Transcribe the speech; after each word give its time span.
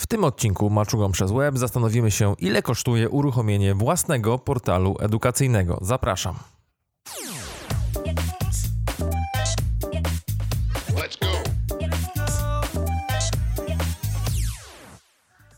W 0.00 0.06
tym 0.06 0.24
odcinku 0.24 0.70
Maczugą 0.70 1.12
przez 1.12 1.32
Web 1.32 1.58
zastanowimy 1.58 2.10
się, 2.10 2.34
ile 2.38 2.62
kosztuje 2.62 3.08
uruchomienie 3.08 3.74
własnego 3.74 4.38
portalu 4.38 4.96
edukacyjnego. 5.00 5.78
Zapraszam. 5.82 6.34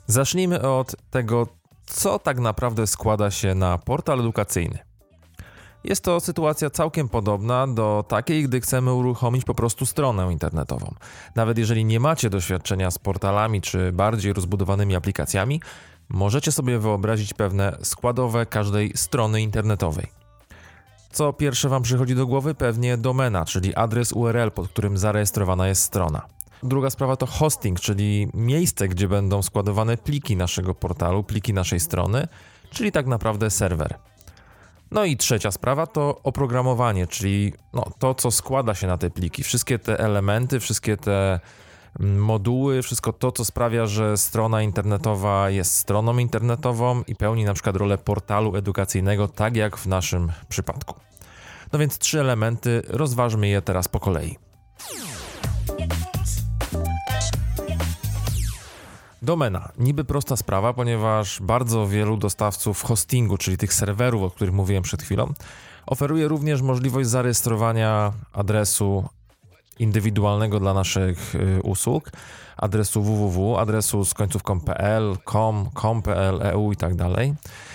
Zacznijmy 0.07 0.63
od 0.63 0.97
tego, 1.11 1.47
co 1.87 2.19
tak 2.19 2.39
naprawdę 2.39 2.87
składa 2.87 3.31
się 3.31 3.55
na 3.55 3.79
portal 3.79 4.21
edukacyjny. 4.21 4.79
Jest 5.85 6.05
to 6.05 6.21
sytuacja 6.21 6.71
całkiem 6.71 7.09
podobna 7.09 7.67
do 7.67 8.05
takiej, 8.09 8.45
gdy 8.45 8.61
chcemy 8.61 8.93
uruchomić 8.93 9.45
po 9.45 9.55
prostu 9.55 9.87
stronę 9.87 10.33
internetową. 10.33 10.95
Nawet 11.35 11.59
jeżeli 11.59 11.85
nie 11.85 12.01
macie 12.01 12.31
doświadczenia 12.31 12.91
z 12.91 12.99
portalami 12.99 13.61
czy 13.61 13.93
bardziej 13.93 14.33
rozbudowanymi 14.33 14.97
aplikacjami, 14.97 15.61
możecie 16.09 16.53
sobie 16.53 16.79
wyobrazić 16.79 17.35
pewne 17.35 17.77
składowe 17.83 18.47
każdej 18.47 18.93
strony 18.97 19.43
internetowej. 19.43 20.07
Co 21.13 21.33
pierwsze 21.33 21.69
Wam 21.69 21.83
przychodzi 21.83 22.15
do 22.15 22.27
głowy? 22.27 22.55
Pewnie 22.55 22.97
domena, 22.97 23.45
czyli 23.45 23.75
adres 23.75 24.13
URL, 24.13 24.51
pod 24.51 24.69
którym 24.69 24.99
zarejestrowana 24.99 25.69
jest 25.69 25.83
strona. 25.83 26.23
Druga 26.63 26.91
sprawa 26.91 27.17
to 27.17 27.27
hosting, 27.27 27.81
czyli 27.81 28.29
miejsce, 28.35 28.89
gdzie 28.89 29.09
będą 29.09 29.43
składowane 29.43 29.97
pliki 29.97 30.37
naszego 30.37 30.75
portalu, 30.75 31.25
pliki 31.25 31.55
naszej 31.55 31.81
strony, 31.81 32.29
czyli 32.71 32.93
tak 32.93 33.07
naprawdę 33.07 33.51
serwer. 33.51 33.95
No 34.93 35.05
i 35.05 35.17
trzecia 35.17 35.51
sprawa 35.51 35.87
to 35.87 36.21
oprogramowanie, 36.23 37.07
czyli 37.07 37.53
no, 37.73 37.85
to, 37.99 38.15
co 38.15 38.31
składa 38.31 38.75
się 38.75 38.87
na 38.87 38.99
te 38.99 39.11
pliki. 39.11 39.43
Wszystkie 39.43 39.79
te 39.79 39.99
elementy, 39.99 40.61
wszystkie 40.61 40.97
te 40.97 41.41
mm, 42.01 42.19
moduły, 42.19 42.83
wszystko 42.83 43.13
to, 43.13 43.33
co 43.33 43.45
sprawia, 43.45 43.87
że 43.87 44.17
strona 44.17 44.63
internetowa 44.63 45.51
jest 45.51 45.75
stroną 45.75 46.19
internetową 46.19 47.03
i 47.07 47.17
pełni 47.17 47.45
na 47.45 47.55
przykład 47.55 47.77
rolę 47.77 47.99
portalu 47.99 48.57
edukacyjnego, 48.57 49.29
tak 49.29 49.57
jak 49.57 49.77
w 49.77 49.87
naszym 49.87 50.33
przypadku. 50.49 51.01
No 51.73 51.79
więc 51.79 51.99
trzy 51.99 52.21
elementy, 52.21 52.83
rozważmy 52.89 53.49
je 53.49 53.63
teraz 53.63 53.89
po 53.89 54.01
kolei. 54.01 54.39
Domena. 59.23 59.69
Niby 59.79 60.05
prosta 60.05 60.37
sprawa, 60.37 60.73
ponieważ 60.73 61.41
bardzo 61.41 61.87
wielu 61.89 62.17
dostawców 62.17 62.83
hostingu, 62.83 63.39
czyli 63.39 63.57
tych 63.57 63.75
serwerów, 63.75 64.23
o 64.23 64.31
których 64.31 64.55
mówiłem 64.55 64.83
przed 64.83 65.03
chwilą, 65.03 65.33
oferuje 65.87 66.29
również 66.29 66.63
możliwość 66.63 67.09
zarejestrowania 67.09 68.13
adresu 68.33 69.09
indywidualnego 69.83 70.61
dla 70.61 70.75
naszych 70.75 71.35
y, 71.35 71.63
usług, 71.63 72.11
adresu 72.57 73.03
www, 73.03 73.59
adresu 73.59 74.05
z 74.05 74.15
końcówką 74.15 74.61
.pl, 74.61 75.17
com, 75.31 75.71
com.pl, 75.81 76.43
eu 76.43 76.73
i 76.73 76.77
tak 76.77 76.95
dalej. 76.95 77.35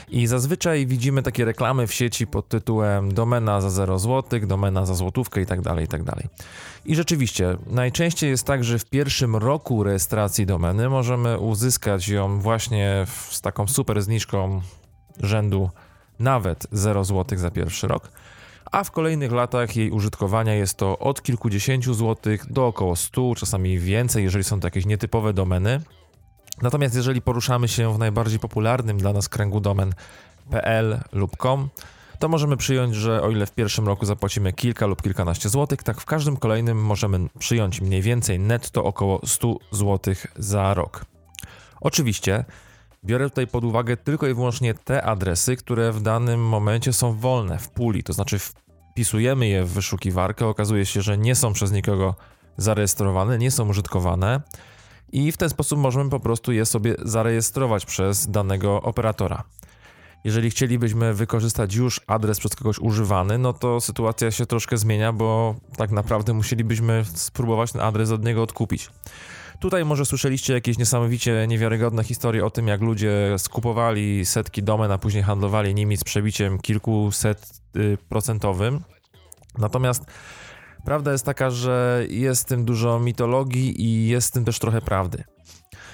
I 0.09 0.27
zazwyczaj 0.27 0.85
widzimy 0.85 1.23
takie 1.23 1.45
reklamy 1.45 1.87
w 1.87 1.93
sieci 1.93 2.27
pod 2.27 2.47
tytułem 2.47 3.13
domena 3.13 3.61
za 3.61 3.69
0 3.69 3.99
zł, 3.99 4.39
domena 4.39 4.85
za 4.85 4.95
złotówkę 4.95 5.41
i 5.41 5.45
tak 5.45 5.61
dalej, 5.61 5.85
i 5.85 5.87
tak 5.87 6.03
dalej. 6.03 6.25
I 6.85 6.95
rzeczywiście, 6.95 7.57
najczęściej 7.67 8.29
jest 8.29 8.43
tak, 8.43 8.63
że 8.63 8.79
w 8.79 8.85
pierwszym 8.85 9.35
roku 9.35 9.83
rejestracji 9.83 10.45
domeny 10.45 10.89
możemy 10.89 11.39
uzyskać 11.39 12.07
ją 12.07 12.39
właśnie 12.39 13.05
z 13.29 13.41
taką 13.41 13.67
super 13.67 14.01
zniżką 14.01 14.61
rzędu 15.19 15.69
nawet 16.19 16.67
0 16.71 17.03
zł 17.03 17.37
za 17.37 17.51
pierwszy 17.51 17.87
rok 17.87 18.11
a 18.71 18.83
w 18.83 18.91
kolejnych 18.91 19.31
latach 19.31 19.75
jej 19.75 19.91
użytkowania 19.91 20.53
jest 20.53 20.77
to 20.77 20.99
od 20.99 21.21
kilkudziesięciu 21.21 21.93
złotych 21.93 22.51
do 22.51 22.67
około 22.67 22.95
100, 22.95 23.35
czasami 23.35 23.79
więcej, 23.79 24.23
jeżeli 24.23 24.43
są 24.43 24.59
to 24.59 24.67
jakieś 24.67 24.85
nietypowe 24.85 25.33
domeny. 25.33 25.81
Natomiast 26.61 26.95
jeżeli 26.95 27.21
poruszamy 27.21 27.67
się 27.67 27.93
w 27.93 27.99
najbardziej 27.99 28.39
popularnym 28.39 28.97
dla 28.97 29.13
nas 29.13 29.29
kręgu 29.29 29.59
domen 29.59 29.93
.pl 30.49 30.99
lub 31.11 31.37
.com, 31.37 31.69
to 32.19 32.29
możemy 32.29 32.57
przyjąć, 32.57 32.95
że 32.95 33.21
o 33.21 33.31
ile 33.31 33.45
w 33.45 33.51
pierwszym 33.51 33.87
roku 33.87 34.05
zapłacimy 34.05 34.53
kilka 34.53 34.85
lub 34.85 35.01
kilkanaście 35.01 35.49
złotych, 35.49 35.83
tak 35.83 36.01
w 36.01 36.05
każdym 36.05 36.37
kolejnym 36.37 36.85
możemy 36.85 37.19
przyjąć 37.39 37.81
mniej 37.81 38.01
więcej 38.01 38.39
netto 38.39 38.83
około 38.83 39.21
100 39.25 39.55
złotych 39.71 40.27
za 40.35 40.73
rok. 40.73 41.05
Oczywiście 41.81 42.45
biorę 43.05 43.29
tutaj 43.29 43.47
pod 43.47 43.63
uwagę 43.63 43.97
tylko 43.97 44.27
i 44.27 44.33
wyłącznie 44.33 44.73
te 44.73 45.03
adresy, 45.03 45.55
które 45.55 45.91
w 45.91 46.01
danym 46.01 46.47
momencie 46.47 46.93
są 46.93 47.13
wolne 47.13 47.59
w 47.59 47.69
puli, 47.69 48.03
to 48.03 48.13
znaczy 48.13 48.39
wpisujemy 48.39 49.47
je 49.47 49.63
w 49.63 49.69
wyszukiwarkę, 49.69 50.47
okazuje 50.47 50.85
się, 50.85 51.01
że 51.01 51.17
nie 51.17 51.35
są 51.35 51.53
przez 51.53 51.71
nikogo 51.71 52.15
zarejestrowane, 52.57 53.37
nie 53.37 53.51
są 53.51 53.69
użytkowane 53.69 54.41
i 55.11 55.31
w 55.31 55.37
ten 55.37 55.49
sposób 55.49 55.79
możemy 55.79 56.09
po 56.09 56.19
prostu 56.19 56.51
je 56.51 56.65
sobie 56.65 56.95
zarejestrować 56.99 57.85
przez 57.85 58.31
danego 58.31 58.81
operatora. 58.81 59.43
Jeżeli 60.23 60.49
chcielibyśmy 60.49 61.13
wykorzystać 61.13 61.75
już 61.75 62.01
adres 62.07 62.39
przez 62.39 62.55
kogoś 62.55 62.79
używany, 62.79 63.37
no 63.37 63.53
to 63.53 63.81
sytuacja 63.81 64.31
się 64.31 64.45
troszkę 64.45 64.77
zmienia, 64.77 65.13
bo 65.13 65.55
tak 65.77 65.91
naprawdę 65.91 66.33
musielibyśmy 66.33 67.05
spróbować 67.13 67.71
ten 67.71 67.81
adres 67.81 68.11
od 68.11 68.25
niego 68.25 68.43
odkupić. 68.43 68.89
Tutaj 69.59 69.85
może 69.85 70.05
słyszeliście 70.05 70.53
jakieś 70.53 70.77
niesamowicie 70.77 71.45
niewiarygodne 71.47 72.03
historie 72.03 72.45
o 72.45 72.49
tym, 72.49 72.67
jak 72.67 72.81
ludzie 72.81 73.35
skupowali 73.37 74.25
setki 74.25 74.63
domen, 74.63 74.91
a 74.91 74.97
później 74.97 75.23
handlowali 75.23 75.75
nimi 75.75 75.97
z 75.97 76.03
przebiciem 76.03 76.59
kilkuset 76.59 77.61
y, 77.75 77.97
procentowym. 78.09 78.81
Natomiast 79.57 80.05
prawda 80.85 81.11
jest 81.11 81.25
taka, 81.25 81.49
że 81.49 82.05
jest 82.09 82.43
w 82.43 82.45
tym 82.45 82.65
dużo 82.65 82.99
mitologii 82.99 83.81
i 83.81 84.07
jest 84.07 84.27
w 84.27 84.31
tym 84.31 84.45
też 84.45 84.59
trochę 84.59 84.81
prawdy. 84.81 85.23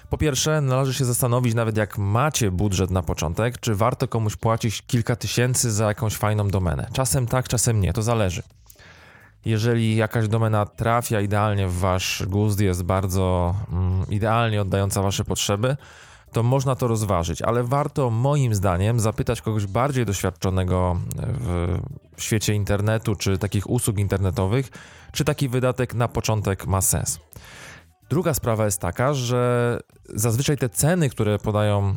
Po 0.09 0.17
pierwsze, 0.17 0.61
należy 0.61 0.93
się 0.93 1.05
zastanowić, 1.05 1.53
nawet 1.53 1.77
jak 1.77 1.97
macie 1.97 2.51
budżet 2.51 2.91
na 2.91 3.03
początek, 3.03 3.59
czy 3.59 3.75
warto 3.75 4.07
komuś 4.07 4.35
płacić 4.35 4.81
kilka 4.81 5.15
tysięcy 5.15 5.71
za 5.71 5.87
jakąś 5.87 6.15
fajną 6.15 6.47
domenę. 6.47 6.87
Czasem 6.93 7.27
tak, 7.27 7.47
czasem 7.47 7.81
nie, 7.81 7.93
to 7.93 8.01
zależy. 8.01 8.43
Jeżeli 9.45 9.95
jakaś 9.95 10.27
domena 10.27 10.65
trafia 10.65 11.21
idealnie 11.21 11.67
w 11.67 11.79
wasz 11.79 12.23
gust, 12.27 12.59
jest 12.59 12.83
bardzo 12.83 13.55
mm, 13.71 14.05
idealnie 14.09 14.61
oddająca 14.61 15.01
wasze 15.01 15.23
potrzeby, 15.23 15.77
to 16.31 16.43
można 16.43 16.75
to 16.75 16.87
rozważyć, 16.87 17.41
ale 17.41 17.63
warto 17.63 18.09
moim 18.09 18.55
zdaniem 18.55 18.99
zapytać 18.99 19.41
kogoś 19.41 19.65
bardziej 19.65 20.05
doświadczonego 20.05 20.97
w 22.17 22.23
świecie 22.23 22.53
internetu 22.53 23.15
czy 23.15 23.37
takich 23.37 23.69
usług 23.69 23.99
internetowych, 23.99 24.69
czy 25.11 25.25
taki 25.25 25.49
wydatek 25.49 25.93
na 25.93 26.07
początek 26.07 26.67
ma 26.67 26.81
sens. 26.81 27.19
Druga 28.09 28.33
sprawa 28.33 28.65
jest 28.65 28.81
taka, 28.81 29.13
że 29.13 29.79
zazwyczaj 30.15 30.57
te 30.57 30.69
ceny, 30.69 31.09
które 31.09 31.39
podają 31.39 31.79
mm, 31.79 31.95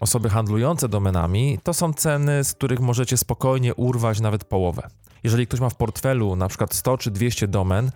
osoby 0.00 0.30
handlujące 0.30 0.88
domenami, 0.88 1.58
to 1.62 1.74
są 1.74 1.92
ceny, 1.92 2.44
z 2.44 2.52
których 2.52 2.80
możecie 2.80 3.16
spokojnie 3.16 3.74
urwać 3.74 4.20
nawet 4.20 4.44
połowę. 4.44 4.88
Jeżeli 5.24 5.46
ktoś 5.46 5.60
ma 5.60 5.68
w 5.68 5.74
portfelu 5.74 6.36
na 6.36 6.48
przykład 6.48 6.74
100 6.74 6.98
czy 6.98 7.10
200 7.10 7.48
domen 7.48 7.90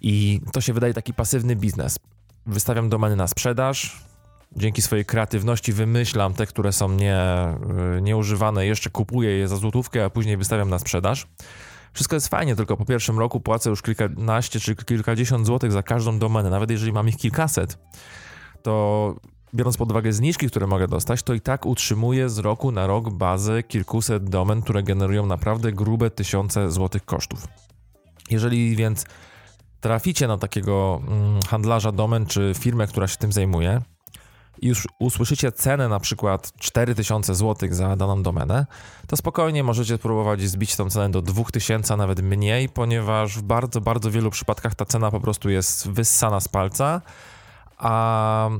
i 0.00 0.40
to 0.52 0.60
się 0.60 0.72
wydaje 0.72 0.94
taki 0.94 1.14
pasywny 1.14 1.56
biznes, 1.56 1.98
wystawiam 2.46 2.88
domeny 2.88 3.16
na 3.16 3.26
sprzedaż, 3.26 4.02
dzięki 4.56 4.82
swojej 4.82 5.04
kreatywności 5.04 5.72
wymyślam 5.72 6.34
te, 6.34 6.46
które 6.46 6.72
są 6.72 6.88
nie, 6.88 7.18
y, 7.98 8.02
nieużywane, 8.02 8.66
jeszcze 8.66 8.90
kupuję 8.90 9.30
je 9.30 9.48
za 9.48 9.56
złotówkę, 9.56 10.04
a 10.04 10.10
później 10.10 10.36
wystawiam 10.36 10.70
na 10.70 10.78
sprzedaż. 10.78 11.26
Wszystko 11.92 12.16
jest 12.16 12.28
fajnie, 12.28 12.56
tylko 12.56 12.76
po 12.76 12.84
pierwszym 12.84 13.18
roku 13.18 13.40
płacę 13.40 13.70
już 13.70 13.82
kilkanaście 13.82 14.60
czy 14.60 14.76
kilkadziesiąt 14.76 15.46
złotych 15.46 15.72
za 15.72 15.82
każdą 15.82 16.18
domenę, 16.18 16.50
nawet 16.50 16.70
jeżeli 16.70 16.92
mam 16.92 17.08
ich 17.08 17.16
kilkaset, 17.16 17.78
to 18.62 19.14
biorąc 19.54 19.76
pod 19.76 19.90
uwagę 19.90 20.12
zniżki, 20.12 20.46
które 20.46 20.66
mogę 20.66 20.88
dostać, 20.88 21.22
to 21.22 21.34
i 21.34 21.40
tak 21.40 21.66
utrzymuję 21.66 22.28
z 22.28 22.38
roku 22.38 22.72
na 22.72 22.86
rok 22.86 23.10
bazę 23.10 23.62
kilkuset 23.62 24.28
domen, 24.28 24.62
które 24.62 24.82
generują 24.82 25.26
naprawdę 25.26 25.72
grube 25.72 26.10
tysiące 26.10 26.70
złotych 26.70 27.04
kosztów. 27.04 27.46
Jeżeli 28.30 28.76
więc 28.76 29.04
traficie 29.80 30.28
na 30.28 30.38
takiego 30.38 31.00
mm, 31.08 31.42
handlarza 31.48 31.92
domen 31.92 32.26
czy 32.26 32.52
firmę, 32.58 32.86
która 32.86 33.06
się 33.06 33.16
tym 33.16 33.32
zajmuje, 33.32 33.82
już 34.62 34.88
usłyszycie 34.98 35.52
cenę 35.52 35.88
na 35.88 36.00
przykład 36.00 36.52
4000 36.58 37.34
zł 37.34 37.68
za 37.72 37.96
daną 37.96 38.22
domenę, 38.22 38.66
to 39.06 39.16
spokojnie 39.16 39.64
możecie 39.64 39.96
spróbować 39.96 40.42
zbić 40.42 40.76
tą 40.76 40.90
cenę 40.90 41.10
do 41.10 41.22
2000, 41.22 41.96
nawet 41.96 42.22
mniej, 42.22 42.68
ponieważ 42.68 43.38
w 43.38 43.42
bardzo, 43.42 43.80
bardzo 43.80 44.10
wielu 44.10 44.30
przypadkach 44.30 44.74
ta 44.74 44.84
cena 44.84 45.10
po 45.10 45.20
prostu 45.20 45.50
jest 45.50 45.88
wyssana 45.88 46.40
z 46.40 46.48
palca, 46.48 47.00
a 47.78 48.50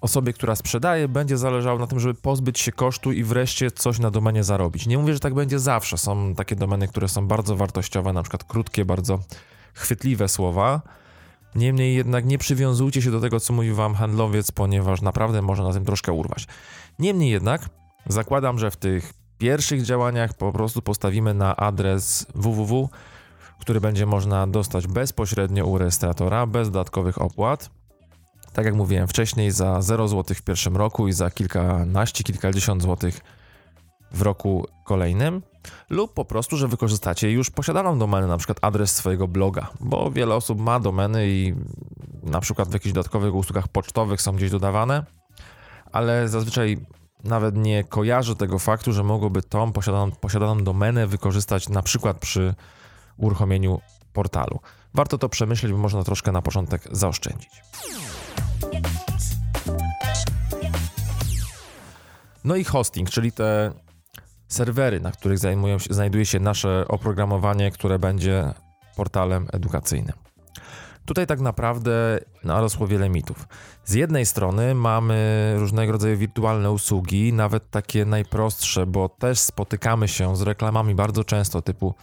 osobie, 0.00 0.32
która 0.32 0.56
sprzedaje, 0.56 1.08
będzie 1.08 1.38
zależało 1.38 1.78
na 1.78 1.86
tym, 1.86 2.00
żeby 2.00 2.14
pozbyć 2.14 2.60
się 2.60 2.72
kosztu 2.72 3.12
i 3.12 3.24
wreszcie 3.24 3.70
coś 3.70 3.98
na 3.98 4.10
domenie 4.10 4.44
zarobić. 4.44 4.86
Nie 4.86 4.98
mówię, 4.98 5.14
że 5.14 5.20
tak 5.20 5.34
będzie 5.34 5.58
zawsze. 5.58 5.98
Są 5.98 6.34
takie 6.34 6.56
domeny, 6.56 6.88
które 6.88 7.08
są 7.08 7.26
bardzo 7.26 7.56
wartościowe, 7.56 8.12
na 8.12 8.22
przykład 8.22 8.44
krótkie, 8.44 8.84
bardzo 8.84 9.18
chwytliwe 9.74 10.28
słowa. 10.28 10.80
Niemniej 11.54 11.96
jednak 11.96 12.24
nie 12.24 12.38
przywiązujcie 12.38 13.02
się 13.02 13.10
do 13.10 13.20
tego, 13.20 13.40
co 13.40 13.52
mówi 13.52 13.72
wam 13.72 13.94
handlowiec, 13.94 14.50
ponieważ 14.50 15.02
naprawdę 15.02 15.42
można 15.42 15.64
na 15.64 15.72
tym 15.72 15.84
troszkę 15.84 16.12
urwać. 16.12 16.46
Niemniej 16.98 17.30
jednak 17.30 17.68
zakładam, 18.06 18.58
że 18.58 18.70
w 18.70 18.76
tych 18.76 19.12
pierwszych 19.38 19.82
działaniach 19.82 20.34
po 20.34 20.52
prostu 20.52 20.82
postawimy 20.82 21.34
na 21.34 21.56
adres 21.56 22.26
www, 22.34 22.88
który 23.60 23.80
będzie 23.80 24.06
można 24.06 24.46
dostać 24.46 24.86
bezpośrednio 24.86 25.66
u 25.66 25.78
rejestratora, 25.78 26.46
bez 26.46 26.70
dodatkowych 26.70 27.22
opłat 27.22 27.70
tak 28.52 28.64
jak 28.64 28.74
mówiłem 28.74 29.08
wcześniej, 29.08 29.50
za 29.50 29.82
0 29.82 30.08
zł 30.08 30.36
w 30.36 30.42
pierwszym 30.42 30.76
roku 30.76 31.08
i 31.08 31.12
za 31.12 31.30
kilkanaście, 31.30 32.24
kilkadziesiąt 32.24 32.82
złotych 32.82 33.20
w 34.12 34.22
roku 34.22 34.66
kolejnym, 34.84 35.42
lub 35.90 36.14
po 36.14 36.24
prostu, 36.24 36.56
że 36.56 36.68
wykorzystacie 36.68 37.32
już 37.32 37.50
posiadaną 37.50 37.98
domenę, 37.98 38.26
na 38.26 38.36
przykład 38.36 38.58
adres 38.62 38.96
swojego 38.96 39.28
bloga, 39.28 39.70
bo 39.80 40.10
wiele 40.10 40.34
osób 40.34 40.60
ma 40.60 40.80
domeny 40.80 41.28
i 41.28 41.54
na 42.22 42.40
przykład 42.40 42.68
w 42.68 42.72
jakichś 42.72 42.92
dodatkowych 42.92 43.34
usługach 43.34 43.68
pocztowych 43.68 44.22
są 44.22 44.32
gdzieś 44.32 44.50
dodawane, 44.50 45.04
ale 45.92 46.28
zazwyczaj 46.28 46.78
nawet 47.24 47.56
nie 47.56 47.84
kojarzy 47.84 48.36
tego 48.36 48.58
faktu, 48.58 48.92
że 48.92 49.04
mogłoby 49.04 49.42
tą 49.42 49.72
posiadaną, 49.72 50.10
posiadaną 50.10 50.64
domenę 50.64 51.06
wykorzystać 51.06 51.68
na 51.68 51.82
przykład 51.82 52.18
przy 52.18 52.54
uruchomieniu 53.16 53.80
portalu. 54.12 54.60
Warto 54.94 55.18
to 55.18 55.28
przemyśleć, 55.28 55.72
bo 55.72 55.78
można 55.78 56.04
troszkę 56.04 56.32
na 56.32 56.42
początek 56.42 56.82
zaoszczędzić. 56.92 57.50
No 62.44 62.56
i 62.56 62.64
hosting, 62.64 63.10
czyli 63.10 63.32
te 63.32 63.72
serwery, 64.50 65.00
na 65.00 65.12
których 65.12 65.38
się, 65.40 65.94
znajduje 65.94 66.26
się 66.26 66.40
nasze 66.40 66.84
oprogramowanie, 66.88 67.70
które 67.70 67.98
będzie 67.98 68.54
portalem 68.96 69.48
edukacyjnym. 69.52 70.16
Tutaj 71.04 71.26
tak 71.26 71.40
naprawdę 71.40 72.18
narosło 72.44 72.86
wiele 72.86 73.08
mitów. 73.08 73.48
Z 73.84 73.92
jednej 73.92 74.26
strony 74.26 74.74
mamy 74.74 75.54
różnego 75.58 75.92
rodzaju 75.92 76.16
wirtualne 76.16 76.70
usługi, 76.70 77.32
nawet 77.32 77.70
takie 77.70 78.04
najprostsze, 78.04 78.86
bo 78.86 79.08
też 79.08 79.38
spotykamy 79.38 80.08
się 80.08 80.36
z 80.36 80.42
reklamami 80.42 80.94
bardzo 80.94 81.24
często, 81.24 81.62
typu 81.62 81.94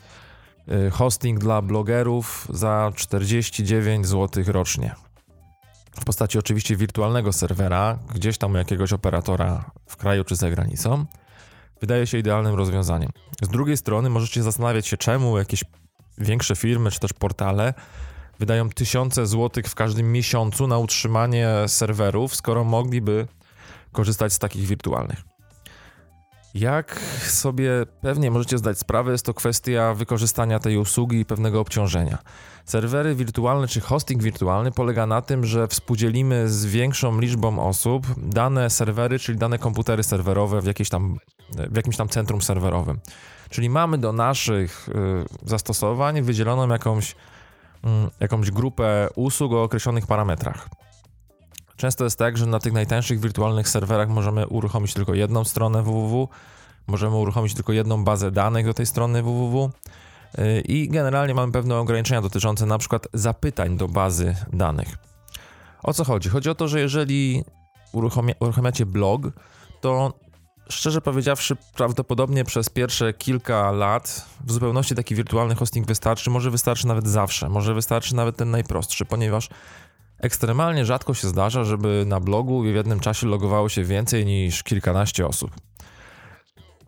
y, 0.88 0.92
hosting 0.92 1.40
dla 1.40 1.62
blogerów 1.62 2.48
za 2.50 2.92
49 2.96 4.08
zł 4.08 4.44
rocznie. 4.48 4.96
W 6.02 6.06
postaci 6.06 6.40
oczywiście 6.40 6.76
wirtualnego 6.76 7.34
serwera, 7.34 8.00
gdzieś 8.16 8.38
tam 8.38 8.54
u 8.54 8.58
jakiegoś 8.58 8.94
operatora 8.94 9.72
w 9.88 9.98
kraju 9.98 10.24
czy 10.24 10.36
za 10.36 10.50
granicą, 10.50 11.06
wydaje 11.82 12.08
się 12.08 12.18
idealnym 12.18 12.56
rozwiązaniem. 12.56 13.10
Z 13.42 13.48
drugiej 13.48 13.78
strony 13.78 14.10
możecie 14.10 14.44
zastanawiać 14.44 14.88
się, 14.88 14.98
czemu 14.98 15.38
jakieś 15.38 15.64
większe 16.18 16.56
firmy 16.56 16.92
czy 16.92 17.00
też 17.00 17.14
portale 17.14 17.74
wydają 18.40 18.70
tysiące 18.70 19.28
złotych 19.28 19.66
w 19.66 19.76
każdym 19.76 20.12
miesiącu 20.12 20.68
na 20.68 20.78
utrzymanie 20.78 21.50
serwerów, 21.68 22.36
skoro 22.36 22.64
mogliby 22.64 23.28
korzystać 23.92 24.34
z 24.34 24.40
takich 24.40 24.68
wirtualnych. 24.68 25.37
Jak 26.54 27.00
sobie 27.28 27.72
pewnie 28.02 28.32
możecie 28.32 28.58
zdać 28.58 28.80
sprawę, 28.80 29.12
jest 29.12 29.26
to 29.26 29.34
kwestia 29.34 29.94
wykorzystania 29.94 30.60
tej 30.60 30.78
usługi 30.78 31.20
i 31.20 31.26
pewnego 31.26 31.60
obciążenia. 31.60 32.18
Serwery 32.66 33.16
wirtualne 33.16 33.68
czy 33.68 33.82
hosting 33.82 34.24
wirtualny 34.24 34.72
polega 34.72 35.06
na 35.06 35.22
tym, 35.22 35.46
że 35.46 35.68
współdzielimy 35.68 36.50
z 36.50 36.66
większą 36.66 37.20
liczbą 37.20 37.68
osób 37.68 38.08
dane 38.18 38.70
serwery, 38.70 39.20
czyli 39.20 39.38
dane 39.38 39.60
komputery 39.60 40.04
serwerowe 40.04 40.62
w, 40.62 40.66
jakieś 40.66 40.90
tam, 40.90 41.18
w 41.52 41.76
jakimś 41.76 41.98
tam 41.98 42.10
centrum 42.10 42.42
serwerowym. 42.42 43.00
Czyli 43.50 43.70
mamy 43.70 43.98
do 43.98 44.14
naszych 44.14 44.90
y, 44.90 44.94
zastosowań 45.46 46.22
wydzieloną 46.22 46.68
jakąś 46.68 47.16
Mm, 47.84 48.10
jakąś 48.20 48.52
grupę 48.52 49.10
usług 49.16 49.54
o 49.54 49.64
określonych 49.64 50.08
parametrach. 50.08 50.70
Często 51.78 52.04
jest 52.04 52.20
tak, 52.20 52.38
że 52.38 52.46
na 52.46 52.60
tych 52.60 52.74
najtańszych 52.74 53.20
wirtualnych 53.20 53.70
serwerach 53.70 54.10
możemy 54.10 54.48
uruchomić 54.48 54.94
tylko 54.94 55.14
jedną 55.14 55.44
stronę 55.44 55.84
www, 55.84 56.30
możemy 56.88 57.16
uruchomić 57.16 57.54
tylko 57.54 57.74
jedną 57.74 58.04
bazę 58.04 58.32
danych 58.32 58.66
do 58.66 58.74
tej 58.74 58.86
strony 58.86 59.24
www 59.24 59.72
y, 60.40 60.62
i 60.62 60.90
generalnie 60.90 61.34
mamy 61.34 61.52
pewne 61.52 61.76
ograniczenia 61.76 62.22
dotyczące 62.22 62.66
na 62.66 62.78
przykład 62.78 63.08
zapytań 63.14 63.78
do 63.78 63.88
bazy 63.88 64.36
danych. 64.54 64.98
O 65.84 65.94
co 65.94 66.04
chodzi? 66.04 66.30
Chodzi 66.30 66.50
o 66.50 66.56
to, 66.56 66.68
że 66.68 66.80
jeżeli 66.80 67.44
uruchomia, 67.92 68.34
uruchamiacie 68.40 68.86
blog, 68.86 69.22
to 69.82 70.14
Szczerze 70.70 71.02
powiedziawszy, 71.02 71.56
prawdopodobnie 71.76 72.44
przez 72.44 72.70
pierwsze 72.70 73.14
kilka 73.14 73.72
lat 73.72 74.26
w 74.46 74.52
zupełności 74.52 74.96
taki 74.96 75.16
wirtualny 75.16 75.56
hosting 75.56 75.88
wystarczy, 75.88 76.30
może 76.30 76.52
wystarczy 76.52 76.88
nawet 76.88 77.08
zawsze, 77.08 77.50
może 77.50 77.74
wystarczy 77.74 78.16
nawet 78.16 78.38
ten 78.38 78.52
najprostszy, 78.52 79.06
ponieważ 79.06 79.50
ekstremalnie 80.20 80.86
rzadko 80.86 81.14
się 81.14 81.28
zdarza, 81.28 81.64
żeby 81.64 82.04
na 82.08 82.20
blogu 82.20 82.62
w 82.62 82.66
jednym 82.66 83.00
czasie 83.00 83.28
logowało 83.28 83.70
się 83.70 83.84
więcej 83.84 84.26
niż 84.26 84.64
kilkanaście 84.64 85.28
osób. 85.28 85.52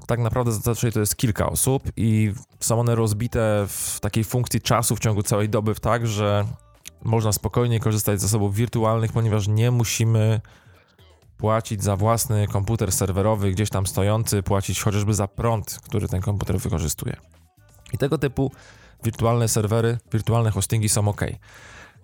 Tak 0.07 0.19
naprawdę 0.19 0.51
zazwyczaj 0.51 0.91
to 0.91 0.99
jest 0.99 1.15
kilka 1.15 1.49
osób 1.49 1.83
i 1.97 2.33
są 2.59 2.79
one 2.79 2.95
rozbite 2.95 3.65
w 3.67 3.99
takiej 4.01 4.23
funkcji 4.23 4.61
czasu 4.61 4.95
w 4.95 4.99
ciągu 4.99 5.23
całej 5.23 5.49
doby, 5.49 5.75
tak, 5.75 6.07
że 6.07 6.45
można 7.03 7.31
spokojnie 7.31 7.79
korzystać 7.79 8.19
z 8.19 8.21
zasobów 8.21 8.55
wirtualnych, 8.55 9.11
ponieważ 9.11 9.47
nie 9.47 9.71
musimy 9.71 10.41
płacić 11.37 11.83
za 11.83 11.95
własny 11.95 12.47
komputer 12.47 12.91
serwerowy 12.91 13.51
gdzieś 13.51 13.69
tam 13.69 13.87
stojący, 13.87 14.43
płacić 14.43 14.81
chociażby 14.81 15.13
za 15.13 15.27
prąd, 15.27 15.79
który 15.83 16.07
ten 16.07 16.21
komputer 16.21 16.59
wykorzystuje. 16.59 17.15
I 17.93 17.97
tego 17.97 18.17
typu 18.17 18.51
wirtualne 19.03 19.47
serwery, 19.47 19.97
wirtualne 20.11 20.51
hostingi 20.51 20.89
są 20.89 21.07
ok. 21.07 21.21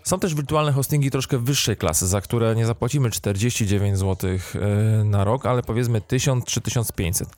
Są 0.06 0.20
też 0.20 0.36
wirtualne 0.36 0.72
hostingi 0.72 1.12
troszkę 1.12 1.38
wyższej 1.38 1.78
klasy, 1.78 2.08
za 2.08 2.22
które 2.22 2.56
nie 2.56 2.66
zapłacimy 2.66 3.12
49 3.12 3.98
zł 3.98 4.30
e, 4.30 5.04
na 5.04 5.24
rok, 5.24 5.46
ale 5.46 5.64
powiedzmy 5.64 6.02
1000 6.02 6.46
czy 6.46 6.62
1500. 6.62 7.30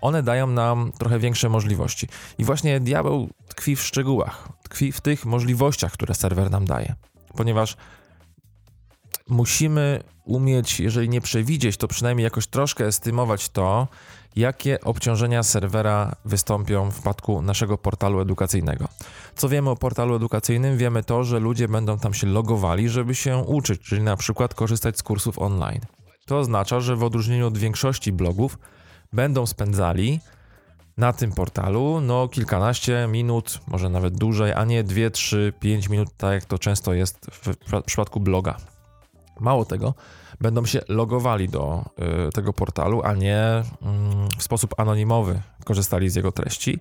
One 0.00 0.22
dają 0.22 0.46
nam 0.46 0.92
trochę 0.98 1.18
większe 1.18 1.48
możliwości. 1.48 2.08
I 2.38 2.44
właśnie 2.44 2.80
diabeł 2.80 3.28
tkwi 3.48 3.76
w 3.76 3.82
szczegółach, 3.82 4.48
tkwi 4.62 4.92
w 4.92 5.00
tych 5.00 5.24
możliwościach, 5.24 5.92
które 5.92 6.14
serwer 6.14 6.50
nam 6.50 6.64
daje. 6.64 6.94
Ponieważ 7.36 7.76
musimy 9.28 10.02
umieć, 10.24 10.80
jeżeli 10.80 11.08
nie 11.08 11.20
przewidzieć, 11.20 11.76
to 11.76 11.88
przynajmniej 11.88 12.24
jakoś 12.24 12.46
troszkę 12.46 12.86
estymować 12.86 13.48
to, 13.48 13.88
jakie 14.36 14.80
obciążenia 14.80 15.42
serwera 15.42 16.16
wystąpią 16.24 16.90
w 16.90 16.94
przypadku 16.94 17.42
naszego 17.42 17.78
portalu 17.78 18.20
edukacyjnego. 18.20 18.88
Co 19.36 19.48
wiemy 19.48 19.70
o 19.70 19.76
portalu 19.76 20.14
edukacyjnym? 20.14 20.78
Wiemy 20.78 21.04
to, 21.04 21.24
że 21.24 21.40
ludzie 21.40 21.68
będą 21.68 21.98
tam 21.98 22.14
się 22.14 22.26
logowali, 22.26 22.88
żeby 22.88 23.14
się 23.14 23.36
uczyć, 23.36 23.80
czyli 23.80 24.02
na 24.02 24.16
przykład 24.16 24.54
korzystać 24.54 24.98
z 24.98 25.02
kursów 25.02 25.38
online. 25.38 25.80
To 26.26 26.38
oznacza, 26.38 26.80
że 26.80 26.96
w 26.96 27.02
odróżnieniu 27.02 27.46
od 27.46 27.58
większości 27.58 28.12
blogów 28.12 28.58
będą 29.12 29.46
spędzali 29.46 30.20
na 30.96 31.12
tym 31.12 31.32
portalu 31.32 32.00
no 32.00 32.28
kilkanaście 32.28 33.06
minut, 33.10 33.60
może 33.66 33.88
nawet 33.88 34.16
dłużej, 34.16 34.52
a 34.52 34.64
nie 34.64 34.84
2, 34.84 35.10
3, 35.10 35.52
5 35.60 35.88
minut, 35.88 36.08
tak 36.16 36.32
jak 36.32 36.44
to 36.44 36.58
często 36.58 36.94
jest 36.94 37.26
w 37.32 37.82
przypadku 37.82 38.20
bloga. 38.20 38.56
Mało 39.40 39.64
tego, 39.64 39.94
będą 40.40 40.66
się 40.66 40.80
logowali 40.88 41.48
do 41.48 41.84
y, 42.28 42.32
tego 42.32 42.52
portalu, 42.52 43.02
a 43.02 43.14
nie 43.14 43.62
y, 44.34 44.38
w 44.38 44.42
sposób 44.42 44.80
anonimowy 44.80 45.40
korzystali 45.64 46.10
z 46.10 46.14
jego 46.14 46.32
treści, 46.32 46.80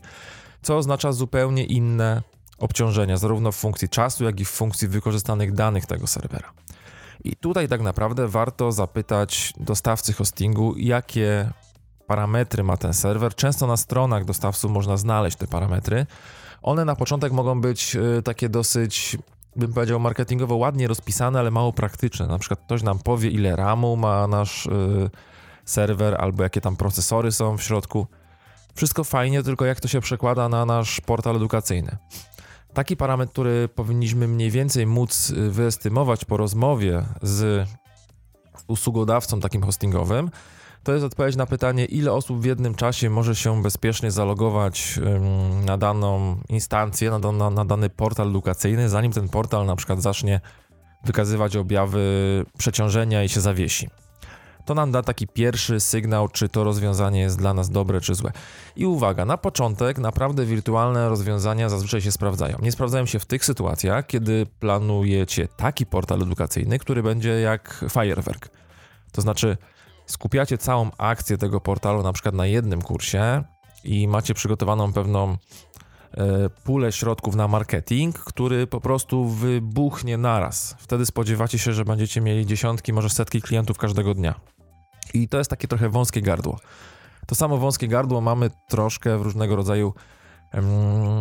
co 0.62 0.78
oznacza 0.78 1.12
zupełnie 1.12 1.64
inne 1.64 2.22
obciążenia, 2.58 3.18
zarówno 3.18 3.52
w 3.52 3.56
funkcji 3.56 3.90
czasu, 3.90 4.24
jak 4.24 4.40
i 4.40 4.46
w 4.46 4.50
funkcji 4.50 4.88
wykorzystanych 4.88 5.54
danych 5.54 5.86
tego 5.86 6.08
serwera. 6.08 6.52
I 7.24 7.36
tutaj 7.36 7.68
tak 7.68 7.82
naprawdę 7.82 8.28
warto 8.28 8.72
zapytać 8.72 9.54
dostawcy 9.58 10.14
hostingu, 10.14 10.78
jakie 10.78 11.50
parametry 12.08 12.64
ma 12.64 12.78
ten 12.78 12.94
serwer. 12.94 13.36
Często 13.36 13.68
na 13.68 13.78
stronach 13.78 14.26
dostawców 14.26 14.72
można 14.72 14.98
znaleźć 14.98 15.38
te 15.38 15.48
parametry. 15.48 16.06
One 16.62 16.86
na 16.86 16.96
początek 16.96 17.32
mogą 17.32 17.62
być 17.62 17.96
y, 17.96 18.22
takie 18.24 18.50
dosyć 18.50 19.18
bym 19.56 19.74
powiedział, 19.74 20.00
marketingowo 20.00 20.56
ładnie 20.56 20.88
rozpisane, 20.88 21.40
ale 21.40 21.52
mało 21.52 21.74
praktyczne. 21.74 22.28
Na 22.28 22.40
przykład 22.40 22.60
ktoś 22.66 22.84
nam 22.84 23.00
powie, 23.00 23.30
ile 23.30 23.56
RAMu 23.56 23.96
ma 23.96 24.28
nasz 24.28 24.66
yy, 24.66 25.10
serwer, 25.66 26.16
albo 26.22 26.44
jakie 26.44 26.62
tam 26.62 26.76
procesory 26.76 27.32
są 27.32 27.58
w 27.58 27.64
środku. 27.64 28.08
Wszystko 28.76 29.04
fajnie, 29.04 29.44
tylko 29.44 29.66
jak 29.66 29.80
to 29.80 29.88
się 29.88 30.02
przekłada 30.02 30.50
na 30.50 30.66
nasz 30.66 31.02
portal 31.02 31.36
edukacyjny. 31.36 31.98
Taki 32.74 32.98
parametr, 32.98 33.32
który 33.32 33.68
powinniśmy 33.68 34.28
mniej 34.28 34.52
więcej 34.52 34.86
móc 34.86 35.30
y, 35.30 35.52
wyestymować 35.52 36.26
po 36.26 36.38
rozmowie 36.38 37.06
z 37.22 37.68
usługodawcą 38.68 39.40
takim 39.40 39.64
hostingowym, 39.64 40.30
to 40.84 40.94
jest 40.94 41.06
odpowiedź 41.06 41.36
na 41.36 41.46
pytanie, 41.46 41.86
ile 41.86 42.12
osób 42.12 42.42
w 42.42 42.46
jednym 42.46 42.76
czasie 42.76 43.10
może 43.10 43.36
się 43.36 43.62
bezpiecznie 43.62 44.12
zalogować 44.12 45.00
na 45.66 45.78
daną 45.78 46.38
instancję, 46.50 47.12
na, 47.12 47.32
na, 47.32 47.50
na 47.50 47.66
dany 47.66 47.90
portal 47.90 48.28
edukacyjny, 48.28 48.90
zanim 48.90 49.12
ten 49.12 49.30
portal 49.30 49.66
na 49.66 49.76
przykład 49.76 50.02
zacznie 50.02 50.42
wykazywać 51.06 51.56
objawy 51.56 52.46
przeciążenia 52.58 53.24
i 53.24 53.30
się 53.30 53.42
zawiesi. 53.42 53.90
To 54.66 54.74
nam 54.74 54.92
da 54.92 55.02
taki 55.02 55.28
pierwszy 55.28 55.80
sygnał, 55.80 56.30
czy 56.30 56.50
to 56.50 56.64
rozwiązanie 56.64 57.20
jest 57.22 57.38
dla 57.38 57.54
nas 57.54 57.70
dobre 57.70 58.02
czy 58.02 58.16
złe. 58.16 58.32
I 58.76 58.86
uwaga, 58.86 59.26
na 59.26 59.38
początek 59.38 59.98
naprawdę 59.98 60.46
wirtualne 60.46 61.10
rozwiązania 61.10 61.70
zazwyczaj 61.70 62.02
się 62.02 62.12
sprawdzają. 62.12 62.58
Nie 62.62 62.72
sprawdzają 62.72 63.06
się 63.06 63.20
w 63.20 63.26
tych 63.26 63.46
sytuacjach, 63.46 64.08
kiedy 64.08 64.46
planujecie 64.60 65.48
taki 65.48 65.86
portal 65.86 66.22
edukacyjny, 66.22 66.80
który 66.80 67.04
będzie 67.04 67.30
jak 67.30 67.86
fajerwerk. 67.90 68.50
To 69.12 69.22
znaczy, 69.22 69.58
skupiacie 70.06 70.58
całą 70.58 70.92
akcję 70.98 71.38
tego 71.38 71.62
portalu 71.62 72.04
na 72.04 72.14
przykład 72.14 72.36
na 72.36 72.46
jednym 72.46 72.82
kursie 72.82 73.44
i 73.84 74.08
macie 74.08 74.34
przygotowaną 74.34 74.94
pewną 74.94 75.38
pulę 76.64 76.92
środków 76.92 77.36
na 77.36 77.48
marketing, 77.48 78.20
który 78.20 78.68
po 78.68 78.82
prostu 78.82 79.26
wybuchnie 79.30 80.18
naraz. 80.18 80.76
Wtedy 80.80 81.06
spodziewacie 81.06 81.60
się, 81.60 81.74
że 81.74 81.86
będziecie 81.86 82.22
mieli 82.22 82.46
dziesiątki, 82.46 82.94
może 82.94 83.10
setki 83.10 83.42
klientów 83.42 83.78
każdego 83.78 84.14
dnia. 84.14 84.36
I 85.14 85.28
to 85.28 85.38
jest 85.38 85.50
takie 85.50 85.68
trochę 85.68 85.90
wąskie 85.90 86.22
gardło. 86.22 86.60
To 87.28 87.36
samo 87.36 87.58
wąskie 87.58 87.88
gardło 87.88 88.22
mamy 88.22 88.52
troszkę 88.70 89.18
w 89.18 89.22
różnego 89.22 89.56
rodzaju 89.56 89.94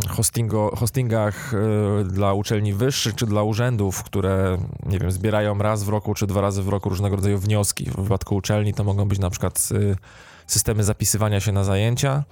hostingo, 0.09 0.77
hostingach 0.77 1.55
e, 1.55 2.05
dla 2.05 2.33
uczelni 2.33 2.75
wyższych 2.75 3.15
czy 3.15 3.27
dla 3.27 3.43
urzędów, 3.43 4.03
które, 4.03 4.59
nie 4.87 4.99
wiem, 4.99 5.11
zbierają 5.11 5.59
raz 5.59 5.85
w 5.85 5.89
roku 5.89 6.15
czy 6.15 6.27
dwa 6.27 6.41
razy 6.41 6.63
w 6.63 6.69
roku 6.69 6.89
różnego 6.89 7.17
rodzaju 7.17 7.39
wnioski. 7.39 7.91
W 7.91 8.03
wypadku 8.03 8.35
uczelni 8.35 8.75
to 8.75 8.85
mogą 8.85 9.09
być 9.09 9.19
na 9.19 9.31
przykład 9.31 9.69
e, 9.75 9.97
systemy 10.47 10.85
zapisywania 10.85 11.41
się 11.41 11.53
na 11.53 11.65
zajęcia 11.65 12.25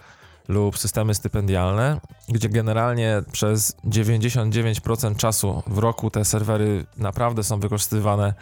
lub 0.49 0.78
systemy 0.78 1.14
stypendialne, 1.14 2.00
gdzie 2.28 2.49
generalnie 2.49 3.23
przez 3.33 3.76
99% 3.85 5.16
czasu 5.16 5.62
w 5.66 5.78
roku 5.78 6.11
te 6.11 6.25
serwery 6.25 6.87
naprawdę 6.97 7.45
są 7.45 7.61
wykorzystywane 7.61 8.35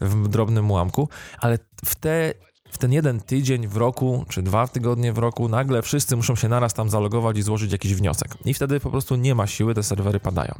w 0.00 0.28
drobnym 0.28 0.70
ułamku, 0.70 1.08
ale 1.38 1.58
w 1.84 1.94
te 1.94 2.34
w 2.74 2.78
ten 2.78 2.92
jeden 2.92 3.20
tydzień 3.20 3.68
w 3.68 3.76
roku, 3.76 4.24
czy 4.28 4.42
dwa 4.42 4.68
tygodnie 4.68 5.12
w 5.12 5.18
roku, 5.18 5.48
nagle 5.48 5.82
wszyscy 5.82 6.16
muszą 6.16 6.36
się 6.36 6.48
naraz 6.48 6.74
tam 6.74 6.90
zalogować 6.90 7.38
i 7.38 7.42
złożyć 7.42 7.72
jakiś 7.72 7.94
wniosek. 7.94 8.34
I 8.44 8.54
wtedy 8.54 8.80
po 8.80 8.90
prostu 8.90 9.16
nie 9.16 9.34
ma 9.34 9.46
siły, 9.46 9.74
te 9.74 9.82
serwery 9.82 10.20
padają. 10.20 10.54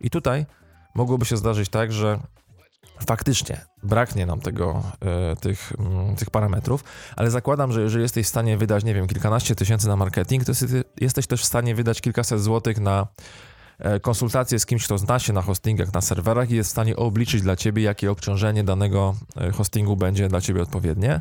I 0.00 0.10
tutaj 0.10 0.46
mogłoby 0.94 1.24
się 1.24 1.36
zdarzyć 1.36 1.68
tak, 1.68 1.92
że 1.92 2.18
faktycznie 3.06 3.60
braknie 3.82 4.26
nam 4.26 4.40
tego, 4.40 4.82
y, 5.32 5.36
tych, 5.36 5.72
tych 6.18 6.30
parametrów, 6.30 6.84
ale 7.16 7.30
zakładam, 7.30 7.72
że 7.72 7.82
jeżeli 7.82 8.02
jesteś 8.02 8.26
w 8.26 8.28
stanie 8.28 8.56
wydać, 8.56 8.84
nie 8.84 8.94
wiem, 8.94 9.06
kilkanaście 9.06 9.54
tysięcy 9.54 9.88
na 9.88 9.96
marketing, 9.96 10.44
to 10.44 10.52
jesteś 11.00 11.26
też 11.26 11.42
w 11.42 11.44
stanie 11.44 11.74
wydać 11.74 12.00
kilkaset 12.00 12.42
złotych 12.42 12.80
na 12.80 13.06
e, 13.78 14.00
konsultacje 14.00 14.58
z 14.58 14.66
kimś, 14.66 14.84
kto 14.84 14.98
zna 14.98 15.18
się 15.18 15.32
na 15.32 15.42
hostingach, 15.42 15.92
na 15.92 16.00
serwerach 16.00 16.50
i 16.50 16.54
jest 16.54 16.68
w 16.68 16.72
stanie 16.72 16.96
obliczyć 16.96 17.42
dla 17.42 17.56
ciebie, 17.56 17.82
jakie 17.82 18.10
obciążenie 18.10 18.64
danego 18.64 19.14
e, 19.36 19.52
hostingu 19.52 19.96
będzie 19.96 20.28
dla 20.28 20.40
ciebie 20.40 20.62
odpowiednie. 20.62 21.20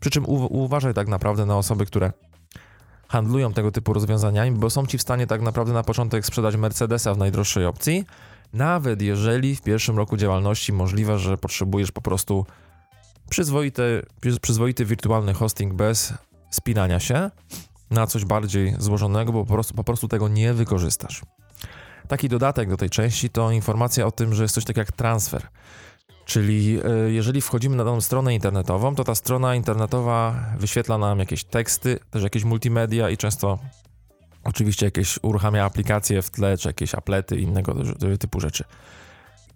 Przy 0.00 0.10
czym 0.10 0.24
uważaj 0.28 0.94
tak 0.94 1.08
naprawdę 1.08 1.46
na 1.46 1.56
osoby, 1.56 1.86
które 1.86 2.12
handlują 3.08 3.52
tego 3.52 3.72
typu 3.72 3.92
rozwiązaniami, 3.92 4.50
bo 4.50 4.70
są 4.70 4.86
ci 4.86 4.98
w 4.98 5.02
stanie 5.02 5.26
tak 5.26 5.42
naprawdę 5.42 5.72
na 5.72 5.82
początek 5.82 6.26
sprzedać 6.26 6.56
Mercedesa 6.56 7.14
w 7.14 7.18
najdroższej 7.18 7.66
opcji, 7.66 8.04
nawet 8.52 9.02
jeżeli 9.02 9.56
w 9.56 9.62
pierwszym 9.62 9.96
roku 9.96 10.16
działalności 10.16 10.72
możliwe, 10.72 11.18
że 11.18 11.38
potrzebujesz 11.38 11.92
po 11.92 12.00
prostu 12.00 12.46
przyzwoity, 13.30 14.06
przyzwoity 14.40 14.84
wirtualny 14.84 15.34
hosting 15.34 15.74
bez 15.74 16.14
spinania 16.50 17.00
się 17.00 17.30
na 17.90 18.06
coś 18.06 18.24
bardziej 18.24 18.74
złożonego, 18.78 19.32
bo 19.32 19.44
po 19.44 19.52
prostu, 19.52 19.74
po 19.74 19.84
prostu 19.84 20.08
tego 20.08 20.28
nie 20.28 20.54
wykorzystasz. 20.54 21.22
Taki 22.08 22.28
dodatek 22.28 22.68
do 22.70 22.76
tej 22.76 22.90
części 22.90 23.30
to 23.30 23.50
informacja 23.50 24.06
o 24.06 24.10
tym, 24.10 24.34
że 24.34 24.42
jest 24.42 24.54
coś 24.54 24.64
takiego 24.64 24.80
jak 24.80 24.92
transfer. 24.92 25.48
Czyli 26.30 26.78
e, 26.84 27.10
jeżeli 27.10 27.40
wchodzimy 27.40 27.76
na 27.76 27.84
daną 27.84 28.00
stronę 28.00 28.34
internetową, 28.34 28.94
to 28.94 29.04
ta 29.04 29.14
strona 29.14 29.54
internetowa 29.54 30.34
wyświetla 30.58 30.98
nam 30.98 31.18
jakieś 31.18 31.44
teksty, 31.44 31.98
też 32.10 32.22
jakieś 32.22 32.44
multimedia 32.44 33.10
i 33.10 33.16
często 33.16 33.58
oczywiście 34.44 34.86
jakieś 34.86 35.18
uruchamia 35.22 35.64
aplikacje 35.64 36.22
w 36.22 36.30
tle, 36.30 36.58
czy 36.58 36.68
jakieś 36.68 36.94
aplety 36.94 37.40
innego 37.40 37.74
typu 38.20 38.40
rzeczy. 38.40 38.64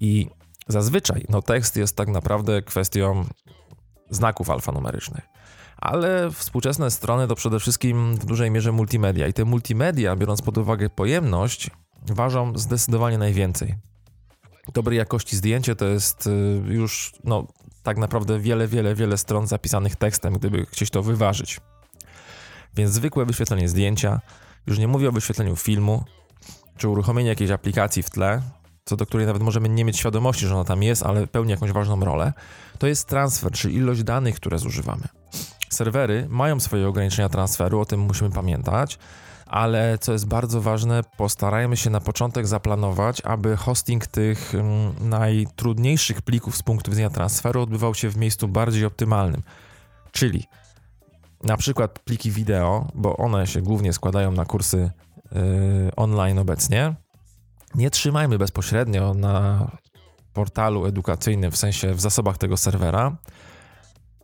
I 0.00 0.28
zazwyczaj 0.68 1.24
no, 1.28 1.42
tekst 1.42 1.76
jest 1.76 1.96
tak 1.96 2.08
naprawdę 2.08 2.62
kwestią 2.62 3.24
znaków 4.10 4.50
alfanumerycznych. 4.50 5.24
Ale 5.76 6.30
współczesne 6.30 6.90
strony 6.90 7.28
to 7.28 7.34
przede 7.34 7.60
wszystkim 7.60 8.14
w 8.14 8.24
dużej 8.24 8.50
mierze 8.50 8.72
multimedia. 8.72 9.26
I 9.26 9.32
te 9.32 9.44
multimedia, 9.44 10.16
biorąc 10.16 10.42
pod 10.42 10.58
uwagę 10.58 10.90
pojemność, 10.90 11.70
ważą 12.06 12.58
zdecydowanie 12.58 13.18
najwięcej 13.18 13.74
dobrej 14.72 14.98
jakości 14.98 15.36
zdjęcie 15.36 15.76
to 15.76 15.84
jest 15.84 16.26
y, 16.26 16.30
już 16.66 17.12
no, 17.24 17.46
tak 17.82 17.98
naprawdę 17.98 18.40
wiele, 18.40 18.68
wiele, 18.68 18.94
wiele 18.94 19.18
stron 19.18 19.46
zapisanych 19.46 19.96
tekstem, 19.96 20.34
gdyby 20.34 20.66
chcieć 20.66 20.90
to 20.90 21.02
wyważyć. 21.02 21.60
Więc 22.76 22.90
zwykłe 22.90 23.24
wyświetlenie 23.26 23.68
zdjęcia, 23.68 24.20
już 24.66 24.78
nie 24.78 24.88
mówię 24.88 25.08
o 25.08 25.12
wyświetleniu 25.12 25.56
filmu, 25.56 26.04
czy 26.76 26.88
uruchomieniu 26.88 27.28
jakiejś 27.28 27.50
aplikacji 27.50 28.02
w 28.02 28.10
tle, 28.10 28.42
co 28.84 28.96
do 28.96 29.06
której 29.06 29.26
nawet 29.26 29.42
możemy 29.42 29.68
nie 29.68 29.84
mieć 29.84 29.98
świadomości, 29.98 30.46
że 30.46 30.54
ona 30.54 30.64
tam 30.64 30.82
jest, 30.82 31.02
ale 31.02 31.26
pełni 31.26 31.50
jakąś 31.50 31.72
ważną 31.72 32.00
rolę, 32.00 32.32
to 32.78 32.86
jest 32.86 33.08
transfer, 33.08 33.52
czyli 33.52 33.74
ilość 33.76 34.02
danych, 34.02 34.36
które 34.36 34.58
zużywamy. 34.58 35.08
Serwery 35.70 36.26
mają 36.30 36.60
swoje 36.60 36.88
ograniczenia 36.88 37.28
transferu, 37.28 37.80
o 37.80 37.84
tym 37.84 38.00
musimy 38.00 38.30
pamiętać, 38.30 38.98
ale 39.46 39.98
co 39.98 40.12
jest 40.12 40.26
bardzo 40.26 40.60
ważne, 40.60 41.02
postarajmy 41.16 41.76
się 41.76 41.90
na 41.90 42.00
początek 42.00 42.46
zaplanować, 42.46 43.20
aby 43.24 43.56
hosting 43.56 44.06
tych 44.06 44.54
mm, 44.54 44.94
najtrudniejszych 45.00 46.22
plików 46.22 46.56
z 46.56 46.62
punktu 46.62 46.90
widzenia 46.90 47.10
transferu 47.10 47.62
odbywał 47.62 47.94
się 47.94 48.10
w 48.10 48.16
miejscu 48.16 48.48
bardziej 48.48 48.84
optymalnym. 48.84 49.42
Czyli 50.12 50.44
na 51.42 51.56
przykład 51.56 51.98
pliki 51.98 52.30
wideo, 52.30 52.86
bo 52.94 53.16
one 53.16 53.46
się 53.46 53.62
głównie 53.62 53.92
składają 53.92 54.32
na 54.32 54.44
kursy 54.44 54.90
yy, 55.32 55.40
online 55.96 56.38
obecnie. 56.38 56.94
Nie 57.74 57.90
trzymajmy 57.90 58.38
bezpośrednio 58.38 59.14
na 59.14 59.66
portalu 60.32 60.86
edukacyjnym, 60.86 61.50
w 61.50 61.56
sensie 61.56 61.94
w 61.94 62.00
zasobach 62.00 62.38
tego 62.38 62.56
serwera. 62.56 63.16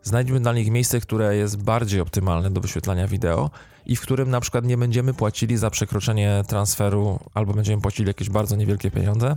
Znajdźmy 0.03 0.41
dla 0.41 0.53
nich 0.53 0.71
miejsce, 0.71 1.01
które 1.01 1.37
jest 1.37 1.63
bardziej 1.63 2.01
optymalne 2.01 2.51
do 2.51 2.61
wyświetlania 2.61 3.09
wideo 3.09 3.51
i 3.87 3.97
w 3.97 4.01
którym 4.01 4.31
na 4.31 4.41
przykład 4.41 4.65
nie 4.65 4.77
będziemy 4.77 5.15
płacili 5.15 5.57
za 5.57 5.71
przekroczenie 5.71 6.45
transferu 6.47 7.19
albo 7.35 7.55
będziemy 7.55 7.83
płacili 7.83 8.09
jakieś 8.09 8.31
bardzo 8.31 8.57
niewielkie 8.57 8.91
pieniądze. 8.91 9.37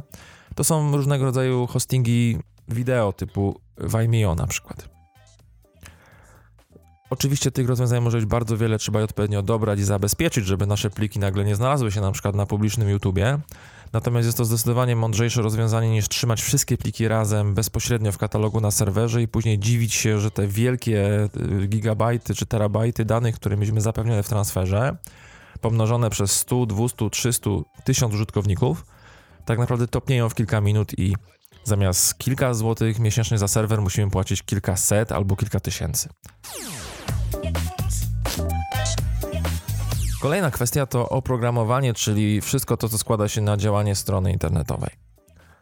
To 0.55 0.63
są 0.63 0.91
różnego 0.95 1.25
rodzaju 1.25 1.67
hostingi 1.67 2.37
wideo 2.69 3.13
typu 3.13 3.59
Vimeo 3.77 4.35
na 4.35 4.47
przykład. 4.47 4.89
Oczywiście 7.09 7.51
tych 7.51 7.67
rozwiązań 7.67 8.03
może 8.03 8.17
być 8.17 8.25
bardzo 8.25 8.57
wiele, 8.57 8.77
trzeba 8.77 8.99
je 8.99 9.05
odpowiednio 9.05 9.41
dobrać 9.41 9.79
i 9.79 9.83
zabezpieczyć, 9.83 10.45
żeby 10.45 10.67
nasze 10.67 10.89
pliki 10.89 11.19
nagle 11.19 11.45
nie 11.45 11.55
znalazły 11.55 11.91
się 11.91 12.01
na 12.01 12.11
przykład 12.11 12.35
na 12.35 12.45
publicznym 12.45 12.89
YouTubie. 12.89 13.39
Natomiast 13.93 14.25
jest 14.25 14.37
to 14.37 14.45
zdecydowanie 14.45 14.95
mądrzejsze 14.95 15.41
rozwiązanie 15.41 15.89
niż 15.89 16.07
trzymać 16.07 16.41
wszystkie 16.41 16.77
pliki 16.77 17.07
razem 17.07 17.53
bezpośrednio 17.53 18.11
w 18.11 18.17
katalogu 18.17 18.61
na 18.61 18.71
serwerze 18.71 19.21
i 19.21 19.27
później 19.27 19.59
dziwić 19.59 19.93
się, 19.93 20.19
że 20.19 20.31
te 20.31 20.47
wielkie 20.47 21.29
y, 21.63 21.67
gigabajty 21.67 22.35
czy 22.35 22.45
terabajty 22.45 23.05
danych, 23.05 23.35
które 23.35 23.57
mieliśmy 23.57 23.81
zapewnione 23.81 24.23
w 24.23 24.29
transferze, 24.29 24.97
pomnożone 25.61 26.09
przez 26.09 26.31
100, 26.31 26.65
200, 26.65 27.09
300, 27.09 27.49
1000 27.83 28.13
użytkowników, 28.13 28.85
tak 29.45 29.59
naprawdę 29.59 29.87
topnieją 29.87 30.29
w 30.29 30.35
kilka 30.35 30.61
minut 30.61 30.99
i 30.99 31.15
zamiast 31.63 32.17
kilka 32.17 32.53
złotych 32.53 32.99
miesięcznie 32.99 33.37
za 33.37 33.47
serwer 33.47 33.81
musimy 33.81 34.11
płacić 34.11 34.43
kilkaset 34.43 35.11
albo 35.11 35.35
kilka 35.35 35.59
tysięcy. 35.59 36.09
Kolejna 40.23 40.51
kwestia 40.51 40.85
to 40.85 41.09
oprogramowanie, 41.09 41.93
czyli 41.93 42.41
wszystko 42.41 42.77
to, 42.77 42.89
co 42.89 42.97
składa 42.97 43.27
się 43.27 43.41
na 43.41 43.57
działanie 43.57 43.95
strony 43.95 44.31
internetowej. 44.31 44.89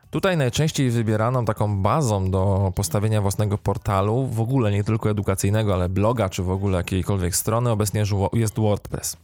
Tutaj 0.09 0.37
najczęściej 0.37 0.91
wybieraną 0.91 1.45
taką 1.45 1.81
bazą 1.81 2.31
do 2.31 2.71
postawienia 2.75 3.21
własnego 3.21 3.57
portalu, 3.57 4.27
w 4.27 4.39
ogóle 4.39 4.71
nie 4.71 4.83
tylko 4.83 5.09
edukacyjnego, 5.09 5.73
ale 5.73 5.89
bloga, 5.89 6.29
czy 6.29 6.43
w 6.43 6.49
ogóle 6.49 6.77
jakiejkolwiek 6.77 7.35
strony, 7.35 7.69
obecnie 7.69 8.03
jest 8.33 8.59
WordPress. 8.59 9.17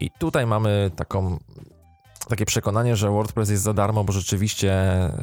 I 0.00 0.10
tutaj 0.10 0.46
mamy 0.46 0.90
taką, 0.96 1.38
takie 2.28 2.46
przekonanie, 2.46 2.96
że 2.96 3.10
WordPress 3.10 3.50
jest 3.50 3.62
za 3.62 3.72
darmo, 3.72 4.04
bo 4.04 4.12
rzeczywiście 4.12 4.74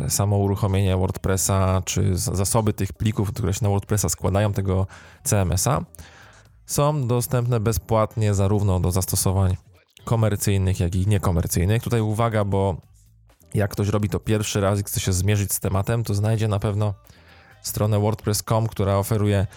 samo 0.10 0.38
uruchomienie 0.38 0.98
WordPressa, 0.98 1.82
czy 1.86 2.16
zasoby 2.16 2.74
tych 2.74 2.94
plików, 2.94 3.32
które 3.32 3.54
się 3.54 3.60
na 3.64 3.70
WordPressa 3.70 4.10
składają, 4.10 4.54
tego 4.54 4.88
CMS-a, 5.24 5.82
są 6.66 7.08
dostępne 7.08 7.60
bezpłatnie 7.60 8.34
zarówno 8.34 8.80
do 8.80 8.92
zastosowań 8.92 9.58
komercyjnych, 10.04 10.80
jak 10.80 10.96
i 10.96 11.08
niekomercyjnych. 11.08 11.84
Tutaj 11.84 12.02
uwaga, 12.02 12.46
bo 12.46 12.76
jak 13.54 13.72
ktoś 13.72 13.88
robi 13.88 14.10
to 14.10 14.20
pierwszy 14.20 14.62
raz 14.62 14.80
i 14.80 14.84
chce 14.84 15.00
się 15.00 15.14
zmierzyć 15.14 15.54
z 15.54 15.60
tematem, 15.60 16.04
to 16.04 16.14
znajdzie 16.14 16.48
na 16.48 16.60
pewno 16.60 16.94
stronę 17.62 18.00
WordPress.com, 18.00 18.68
która 18.68 18.98
oferuje 18.98 19.48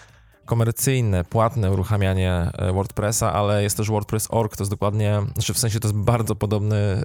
komercyjne, 0.45 1.23
płatne 1.23 1.71
uruchamianie 1.71 2.51
e, 2.53 2.73
WordPressa, 2.73 3.33
ale 3.33 3.63
jest 3.63 3.77
też 3.77 3.89
WordPress.org, 3.89 4.57
to 4.57 4.63
jest 4.63 4.71
dokładnie, 4.71 5.21
znaczy 5.33 5.53
w 5.53 5.59
sensie 5.59 5.79
to 5.79 5.87
jest 5.87 5.97
bardzo 5.97 6.35
podobny 6.35 6.75
e, 6.75 7.03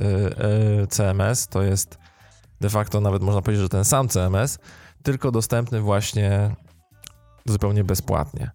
e, 0.83 0.87
CMS, 0.87 1.49
to 1.49 1.63
jest 1.63 1.99
de 2.61 2.71
facto 2.71 3.01
nawet 3.01 3.23
można 3.23 3.43
powiedzieć, 3.43 3.63
że 3.63 3.69
ten 3.69 3.85
sam 3.85 4.09
CMS, 4.09 4.59
tylko 5.03 5.31
dostępny 5.31 5.81
właśnie 5.81 6.57
zupełnie 7.45 7.85
bezpłatnie. 7.85 8.51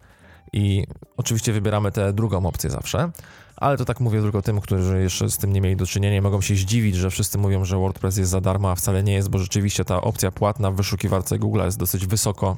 I 0.53 0.83
oczywiście 1.17 1.53
wybieramy 1.53 1.91
tę 1.91 2.13
drugą 2.13 2.45
opcję 2.45 2.69
zawsze, 2.69 3.11
ale 3.55 3.77
to 3.77 3.85
tak 3.85 3.99
mówię 3.99 4.21
tylko 4.21 4.41
tym, 4.41 4.61
którzy 4.61 5.01
jeszcze 5.01 5.29
z 5.29 5.37
tym 5.37 5.53
nie 5.53 5.61
mieli 5.61 5.75
do 5.75 5.85
czynienia 5.85 6.21
mogą 6.21 6.41
się 6.41 6.55
zdziwić, 6.55 6.95
że 6.95 7.09
wszyscy 7.09 7.37
mówią, 7.37 7.65
że 7.65 7.77
WordPress 7.77 8.17
jest 8.17 8.31
za 8.31 8.41
darmo, 8.41 8.71
a 8.71 8.75
wcale 8.75 9.03
nie 9.03 9.13
jest, 9.13 9.29
bo 9.29 9.37
rzeczywiście 9.37 9.85
ta 9.85 10.01
opcja 10.01 10.31
płatna 10.31 10.71
w 10.71 10.75
wyszukiwarce 10.75 11.39
Google 11.39 11.61
jest 11.61 11.79
dosyć 11.79 12.07
wysoko 12.07 12.57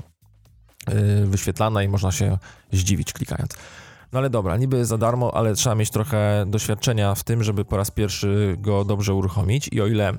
yy, 0.87 1.25
wyświetlana 1.25 1.83
i 1.83 1.87
można 1.87 2.11
się 2.11 2.37
zdziwić 2.71 3.13
klikając. 3.13 3.51
No 4.11 4.19
ale 4.19 4.29
dobra, 4.29 4.57
niby 4.57 4.85
za 4.85 4.97
darmo, 4.97 5.33
ale 5.33 5.55
trzeba 5.55 5.75
mieć 5.75 5.89
trochę 5.89 6.45
doświadczenia 6.47 7.15
w 7.15 7.23
tym, 7.23 7.43
żeby 7.43 7.65
po 7.65 7.77
raz 7.77 7.91
pierwszy 7.91 8.55
go 8.59 8.85
dobrze 8.85 9.13
uruchomić. 9.13 9.69
I 9.71 9.81
o 9.81 9.87
ile 9.87 10.13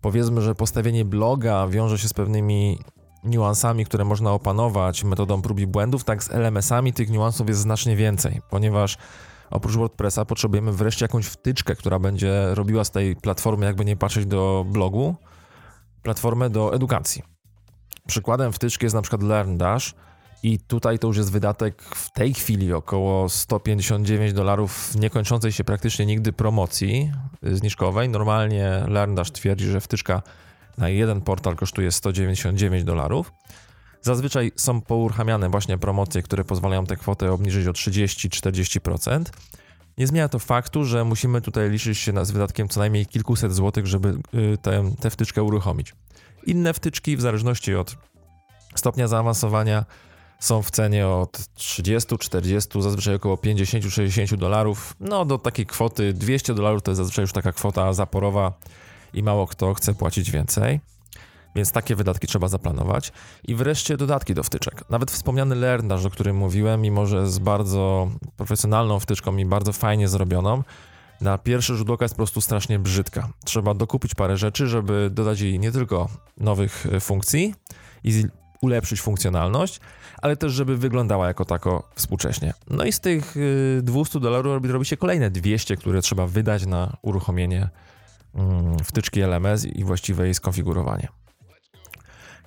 powiedzmy, 0.00 0.42
że 0.42 0.54
postawienie 0.54 1.04
bloga 1.04 1.68
wiąże 1.68 1.98
się 1.98 2.08
z 2.08 2.12
pewnymi 2.14 2.78
niuansami, 3.24 3.84
które 3.84 4.04
można 4.04 4.32
opanować 4.32 5.04
metodą 5.04 5.42
prób 5.42 5.60
i 5.60 5.66
błędów, 5.66 6.04
tak 6.04 6.24
z 6.24 6.30
LMS-ami 6.30 6.92
tych 6.92 7.10
niuansów 7.10 7.48
jest 7.48 7.60
znacznie 7.60 7.96
więcej, 7.96 8.40
ponieważ 8.50 8.98
oprócz 9.50 9.76
WordPressa 9.76 10.24
potrzebujemy 10.24 10.72
wreszcie 10.72 11.04
jakąś 11.04 11.26
wtyczkę, 11.26 11.76
która 11.76 11.98
będzie 11.98 12.54
robiła 12.54 12.84
z 12.84 12.90
tej 12.90 13.16
platformy, 13.16 13.66
jakby 13.66 13.84
nie 13.84 13.96
patrzeć 13.96 14.26
do 14.26 14.64
blogu, 14.68 15.14
platformę 16.02 16.50
do 16.50 16.74
edukacji. 16.74 17.22
Przykładem 18.06 18.52
wtyczki 18.52 18.84
jest 18.84 18.94
na 18.94 19.02
przykład 19.02 19.22
LearnDash 19.22 19.94
i 20.42 20.58
tutaj 20.58 20.98
to 20.98 21.06
już 21.06 21.16
jest 21.16 21.32
wydatek 21.32 21.82
w 21.82 22.12
tej 22.12 22.34
chwili 22.34 22.72
około 22.72 23.28
159 23.28 24.32
dolarów 24.32 24.72
w 24.72 24.96
niekończącej 24.96 25.52
się 25.52 25.64
praktycznie 25.64 26.06
nigdy 26.06 26.32
promocji 26.32 27.12
zniżkowej. 27.42 28.08
Normalnie 28.08 28.84
LearnDash 28.88 29.30
twierdzi, 29.30 29.66
że 29.66 29.80
wtyczka 29.80 30.22
na 30.78 30.88
jeden 30.88 31.20
portal 31.20 31.56
kosztuje 31.56 31.92
199 31.92 32.84
dolarów. 32.84 33.32
Zazwyczaj 34.02 34.52
są 34.56 34.80
pouruchamiane 34.80 35.48
właśnie 35.48 35.78
promocje, 35.78 36.22
które 36.22 36.44
pozwalają 36.44 36.86
tę 36.86 36.96
kwotę 36.96 37.32
obniżyć 37.32 37.66
o 37.66 37.72
30-40%. 37.72 39.24
Nie 39.98 40.06
zmienia 40.06 40.28
to 40.28 40.38
faktu, 40.38 40.84
że 40.84 41.04
musimy 41.04 41.40
tutaj 41.40 41.70
liczyć 41.70 41.98
się 41.98 42.24
z 42.24 42.30
wydatkiem 42.30 42.68
co 42.68 42.80
najmniej 42.80 43.06
kilkuset 43.06 43.54
złotych, 43.54 43.86
żeby 43.86 44.08
y, 44.08 44.58
tę, 44.62 44.90
tę 45.00 45.10
wtyczkę 45.10 45.42
uruchomić. 45.42 45.94
Inne 46.46 46.74
wtyczki, 46.74 47.16
w 47.16 47.20
zależności 47.20 47.74
od 47.74 47.96
stopnia 48.74 49.08
zaawansowania, 49.08 49.84
są 50.38 50.62
w 50.62 50.70
cenie 50.70 51.08
od 51.08 51.54
30, 51.54 52.18
40, 52.18 52.82
zazwyczaj 52.82 53.14
około 53.14 53.36
50, 53.36 53.84
60 53.84 54.34
dolarów. 54.34 54.94
No 55.00 55.24
do 55.24 55.38
takiej 55.38 55.66
kwoty 55.66 56.12
200 56.12 56.54
dolarów 56.54 56.82
to 56.82 56.90
jest 56.90 56.96
zazwyczaj 56.96 57.22
już 57.22 57.32
taka 57.32 57.52
kwota 57.52 57.92
zaporowa 57.92 58.52
i 59.14 59.22
mało 59.22 59.46
kto 59.46 59.74
chce 59.74 59.94
płacić 59.94 60.30
więcej. 60.30 60.80
Więc 61.54 61.72
takie 61.72 61.96
wydatki 61.96 62.26
trzeba 62.26 62.48
zaplanować. 62.48 63.12
I 63.44 63.54
wreszcie 63.54 63.96
dodatki 63.96 64.34
do 64.34 64.42
wtyczek. 64.42 64.90
Nawet 64.90 65.10
wspomniany 65.10 65.54
LearnDash, 65.54 66.04
o 66.04 66.10
którym 66.10 66.36
mówiłem, 66.36 66.80
mimo 66.80 67.06
że 67.06 67.26
z 67.26 67.38
bardzo 67.38 68.10
profesjonalną 68.36 69.00
wtyczką 69.00 69.36
i 69.36 69.46
bardzo 69.46 69.72
fajnie 69.72 70.08
zrobioną, 70.08 70.62
na 71.20 71.38
pierwszy 71.38 71.76
rzut 71.76 71.90
oka 71.90 72.04
jest 72.04 72.14
po 72.14 72.16
prostu 72.16 72.40
strasznie 72.40 72.78
brzydka. 72.78 73.28
Trzeba 73.44 73.74
dokupić 73.74 74.14
parę 74.14 74.36
rzeczy, 74.36 74.66
żeby 74.66 75.10
dodać 75.10 75.40
jej 75.40 75.58
nie 75.58 75.72
tylko 75.72 76.08
nowych 76.36 76.86
e, 76.92 77.00
funkcji 77.00 77.54
i 78.04 78.24
ulepszyć 78.60 79.00
funkcjonalność, 79.00 79.80
ale 80.22 80.36
też 80.36 80.52
żeby 80.52 80.76
wyglądała 80.76 81.26
jako 81.26 81.44
tako 81.44 81.88
współcześnie. 81.94 82.54
No 82.70 82.84
i 82.84 82.92
z 82.92 83.00
tych 83.00 83.34
200 83.82 84.18
e, 84.18 84.20
dolarów 84.20 84.64
robi 84.64 84.86
się 84.86 84.96
kolejne 84.96 85.30
200, 85.30 85.76
które 85.76 86.02
trzeba 86.02 86.26
wydać 86.26 86.66
na 86.66 86.96
uruchomienie 87.02 87.68
wtyczki 88.84 89.20
LMS 89.20 89.64
i 89.64 89.84
właściwe 89.84 90.24
jej 90.24 90.34
skonfigurowanie. 90.34 91.08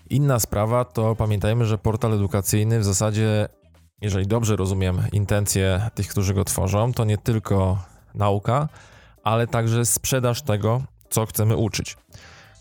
Inna 0.10 0.40
sprawa 0.40 0.86
to 0.86 1.16
pamiętajmy, 1.16 1.66
że 1.66 1.78
portal 1.78 2.14
edukacyjny 2.14 2.80
w 2.80 2.84
zasadzie, 2.84 3.48
jeżeli 4.02 4.28
dobrze 4.28 4.56
rozumiem 4.56 5.02
intencje 5.12 5.90
tych, 5.96 6.08
którzy 6.08 6.34
go 6.34 6.46
tworzą, 6.46 6.94
to 6.94 7.06
nie 7.06 7.18
tylko 7.18 7.78
nauka, 8.16 8.70
ale 9.24 9.48
także 9.48 9.86
sprzedaż 9.86 10.42
tego, 10.42 10.82
co 11.10 11.26
chcemy 11.26 11.58
uczyć. 11.58 11.98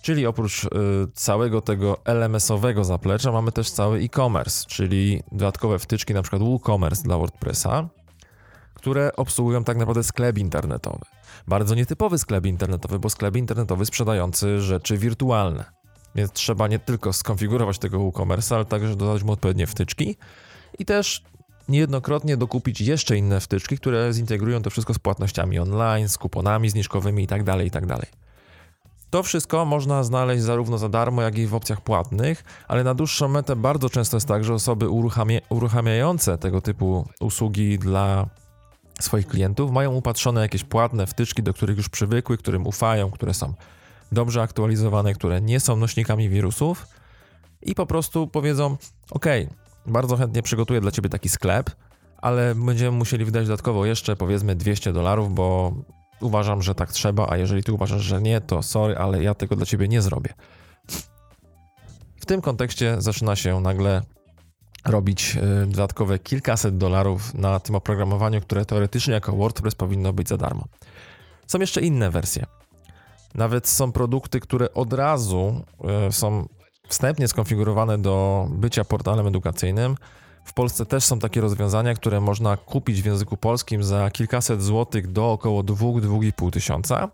Czyli 0.03 0.27
oprócz 0.27 0.65
y, 0.65 0.69
całego 1.15 1.61
tego 1.61 1.97
LMS-owego 2.05 2.85
zaplecza 2.85 3.33
mamy 3.33 3.53
też 3.53 3.71
cały 3.71 3.99
e-commerce, 3.99 4.67
czyli 4.67 5.23
dodatkowe 5.33 5.79
wtyczki, 5.79 6.15
na 6.15 6.23
przykład 6.23 6.43
WooCommerce 6.43 7.03
dla 7.03 7.19
WordPressa, 7.19 7.89
które 8.75 9.17
obsługują 9.17 9.65
tak 9.65 9.77
naprawdę 9.77 10.03
sklep 10.03 10.39
internetowy. 10.39 11.05
Bardzo 11.47 11.75
nietypowy 11.75 12.19
sklep 12.19 12.47
internetowy, 12.47 12.99
bo 12.99 13.11
sklep 13.11 13.37
internetowy 13.37 13.87
sprzedający 13.87 14.61
rzeczy 14.61 14.99
wirtualne. 14.99 15.65
Więc 16.15 16.33
trzeba 16.33 16.69
nie 16.69 16.79
tylko 16.79 17.13
skonfigurować 17.13 17.79
tego 17.79 17.99
WooCommerce, 17.99 18.55
ale 18.55 18.65
także 18.65 18.97
dodać 18.97 19.23
mu 19.23 19.33
odpowiednie 19.33 19.67
wtyczki 19.67 20.17
i 20.79 20.85
też 20.85 21.23
niejednokrotnie 21.69 22.37
dokupić 22.37 22.81
jeszcze 22.81 23.17
inne 23.17 23.41
wtyczki, 23.41 23.77
które 23.77 24.13
zintegrują 24.13 24.63
to 24.63 24.71
wszystko 24.71 24.95
z 24.95 24.99
płatnościami 24.99 25.59
online, 25.59 26.09
z 26.09 26.19
kuponami 26.19 26.71
zniżkowymi 26.71 27.23
itd. 27.23 27.45
Tak 27.45 27.61
itd. 27.61 27.97
Tak 27.97 28.21
to 29.11 29.23
wszystko 29.23 29.65
można 29.65 30.05
znaleźć 30.05 30.43
zarówno 30.43 30.79
za 30.79 30.89
darmo, 30.89 31.23
jak 31.23 31.39
i 31.39 31.47
w 31.47 31.55
opcjach 31.55 31.81
płatnych, 31.81 32.45
ale 32.69 32.85
na 32.85 32.95
dłuższą 32.95 33.29
metę 33.29 33.57
bardzo 33.57 33.91
często 33.91 34.17
jest 34.17 34.29
tak, 34.29 34.45
że 34.45 34.55
osoby 34.55 34.89
uruchamia 34.89 35.41
uruchamiające 35.49 36.39
tego 36.39 36.61
typu 36.61 37.09
usługi 37.21 37.79
dla 37.79 38.27
swoich 39.01 39.27
klientów 39.27 39.71
mają 39.71 39.95
upatrzone 39.95 40.41
jakieś 40.41 40.65
płatne 40.65 41.07
wtyczki, 41.07 41.43
do 41.43 41.55
których 41.55 41.77
już 41.77 41.89
przywykły, 41.89 42.39
którym 42.39 42.67
ufają, 42.67 43.11
które 43.11 43.35
są 43.35 43.55
dobrze 44.13 44.43
aktualizowane, 44.43 45.15
które 45.15 45.41
nie 45.41 45.61
są 45.61 45.77
nośnikami 45.77 46.29
wirusów 46.29 46.87
i 47.63 47.75
po 47.75 47.87
prostu 47.87 48.27
powiedzą: 48.27 48.77
OK, 49.11 49.27
bardzo 49.87 50.17
chętnie 50.17 50.43
przygotuję 50.43 50.81
dla 50.81 50.91
ciebie 50.91 51.09
taki 51.09 51.29
sklep, 51.29 51.71
ale 52.17 52.55
będziemy 52.55 52.97
musieli 52.99 53.25
wydać 53.25 53.47
dodatkowo 53.47 53.87
jeszcze 53.87 54.17
powiedzmy 54.17 54.57
200 54.57 54.93
dolarów, 54.93 55.35
bo 55.35 55.75
uważam, 56.21 56.63
że 56.63 56.75
tak 56.75 56.93
trzeba, 56.93 57.27
a 57.31 57.37
jeżeli 57.37 57.63
ty 57.63 57.73
uważasz, 57.73 58.03
że 58.03 58.23
nie, 58.23 58.41
to 58.41 58.63
sorry, 58.63 58.97
ale 58.97 59.23
ja 59.23 59.35
tego 59.35 59.57
dla 59.57 59.67
ciebie 59.67 59.89
nie 59.89 60.03
zrobię. 60.03 60.35
W 62.17 62.27
tym 62.27 62.41
kontekście 62.41 62.97
zaczyna 62.99 63.37
się 63.37 63.61
nagle 63.61 64.03
robić 64.85 65.37
y, 65.63 65.67
dodatkowe 65.67 66.19
kilkaset 66.19 66.79
dolarów 66.79 67.35
na 67.35 67.61
tym 67.61 67.75
oprogramowaniu, 67.75 68.41
które 68.41 68.65
teoretycznie 68.65 69.15
jako 69.15 69.33
WordPress 69.33 69.75
powinno 69.75 70.13
być 70.13 70.29
za 70.29 70.37
darmo. 70.37 70.65
Są 71.47 71.59
jeszcze 71.59 71.81
inne 71.81 72.11
wersje. 72.11 72.47
Nawet 73.35 73.69
są 73.69 73.93
produkty, 73.93 74.41
które 74.41 74.75
od 74.75 74.93
razu 74.93 75.63
e, 75.85 76.13
są 76.13 76.49
wstępnie 76.89 77.29
skonfigurowane 77.29 77.99
do 77.99 78.47
bycia 78.51 78.85
portalem 78.85 79.27
edukacyjnym. 79.27 79.97
W 80.45 80.53
Polsce 80.53 80.87
też 80.87 81.05
są 81.05 81.19
takie 81.19 81.41
rozwiązania, 81.41 81.95
które 81.95 82.21
można 82.21 82.57
kupić 82.57 83.03
w 83.03 83.07
języku 83.07 83.37
polskim 83.37 83.85
za 83.85 84.11
kilkaset 84.11 84.63
złotych 84.63 85.13
do 85.13 85.33
około 85.33 85.63
2-2,5 85.63 86.51
tysiąca. 86.51 87.09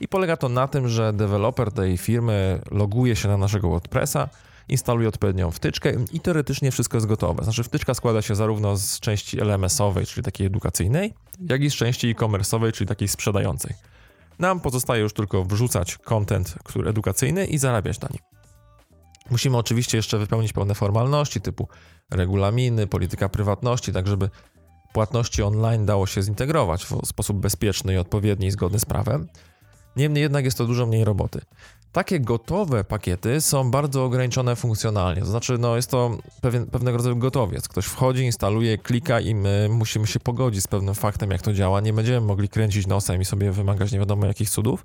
I 0.00 0.08
polega 0.08 0.36
to 0.36 0.48
na 0.48 0.68
tym, 0.68 0.88
że 0.88 1.12
deweloper 1.12 1.72
tej 1.72 1.98
firmy 1.98 2.60
loguje 2.70 3.16
się 3.16 3.28
na 3.28 3.36
naszego 3.36 3.68
WordPressa, 3.68 4.28
instaluje 4.70 5.08
odpowiednią 5.08 5.50
wtyczkę 5.50 5.92
i 6.12 6.20
teoretycznie 6.20 6.70
wszystko 6.70 6.96
jest 6.96 7.06
gotowe. 7.06 7.44
Znaczy 7.44 7.64
wtyczka 7.64 7.94
składa 7.94 8.22
się 8.22 8.34
zarówno 8.34 8.76
z 8.76 9.00
części 9.00 9.40
LMS-owej, 9.40 10.06
czyli 10.06 10.24
takiej 10.24 10.46
edukacyjnej, 10.46 11.14
jak 11.48 11.62
i 11.62 11.70
z 11.70 11.74
części 11.74 12.08
e-commerce'owej, 12.08 12.72
czyli 12.72 12.88
takiej 12.88 13.08
sprzedającej. 13.08 13.74
Nam 14.38 14.60
pozostaje 14.60 15.02
już 15.02 15.12
tylko 15.12 15.44
wrzucać 15.44 15.98
content 15.98 16.54
który 16.64 16.90
edukacyjny 16.90 17.46
i 17.46 17.58
zarabiać 17.58 18.00
na 18.00 18.08
nim. 18.08 18.22
Musimy 19.30 19.56
oczywiście 19.56 19.96
jeszcze 19.96 20.18
wypełnić 20.18 20.52
pewne 20.52 20.74
formalności 20.74 21.40
typu 21.40 21.68
regulaminy, 22.10 22.86
polityka 22.86 23.28
prywatności, 23.28 23.92
tak 23.92 24.06
żeby 24.06 24.30
płatności 24.92 25.42
online 25.42 25.86
dało 25.86 26.06
się 26.06 26.22
zintegrować 26.22 26.84
w 26.84 27.06
sposób 27.06 27.36
bezpieczny 27.36 27.94
i 27.94 27.96
odpowiedni 27.96 28.46
i 28.46 28.50
zgodny 28.50 28.78
z 28.78 28.84
prawem. 28.84 29.28
Niemniej 30.00 30.22
jednak 30.22 30.44
jest 30.44 30.58
to 30.58 30.66
dużo 30.66 30.86
mniej 30.86 31.04
roboty. 31.04 31.40
Takie 31.92 32.20
gotowe 32.20 32.84
pakiety 32.84 33.40
są 33.40 33.70
bardzo 33.70 34.04
ograniczone 34.04 34.56
funkcjonalnie, 34.56 35.20
to 35.20 35.26
znaczy 35.26 35.58
no, 35.58 35.76
jest 35.76 35.90
to 35.90 36.18
pewien, 36.40 36.66
pewnego 36.66 36.96
rodzaju 36.96 37.16
gotowiec. 37.16 37.68
Ktoś 37.68 37.86
wchodzi, 37.86 38.22
instaluje, 38.22 38.78
klika 38.78 39.20
i 39.20 39.34
my 39.34 39.68
musimy 39.70 40.06
się 40.06 40.20
pogodzić 40.20 40.64
z 40.64 40.66
pewnym 40.66 40.94
faktem, 40.94 41.30
jak 41.30 41.42
to 41.42 41.52
działa. 41.52 41.80
Nie 41.80 41.92
będziemy 41.92 42.20
mogli 42.20 42.48
kręcić 42.48 42.86
nosem 42.86 43.20
i 43.20 43.24
sobie 43.24 43.52
wymagać 43.52 43.92
nie 43.92 43.98
wiadomo 43.98 44.26
jakich 44.26 44.50
cudów, 44.50 44.84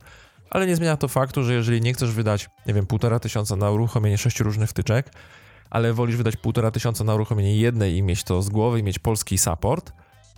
ale 0.49 0.67
nie 0.67 0.75
zmienia 0.75 0.97
to 0.97 1.07
faktu, 1.07 1.43
że 1.43 1.53
jeżeli 1.53 1.81
nie 1.81 1.93
chcesz 1.93 2.11
wydać, 2.11 2.49
nie 2.67 2.73
wiem, 2.73 2.85
półtora 2.85 3.19
tysiąca 3.19 3.55
na 3.55 3.71
uruchomienie 3.71 4.17
sześciu 4.17 4.43
różnych 4.43 4.69
wtyczek, 4.69 5.11
ale 5.69 5.93
wolisz 5.93 6.15
wydać 6.15 6.35
półtora 6.35 6.71
tysiąca 6.71 7.03
na 7.03 7.15
uruchomienie 7.15 7.57
jednej 7.57 7.95
i 7.95 8.03
mieć 8.03 8.23
to 8.23 8.41
z 8.41 8.49
głowy 8.49 8.79
i 8.79 8.83
mieć 8.83 8.99
polski 8.99 9.37
support, 9.37 9.91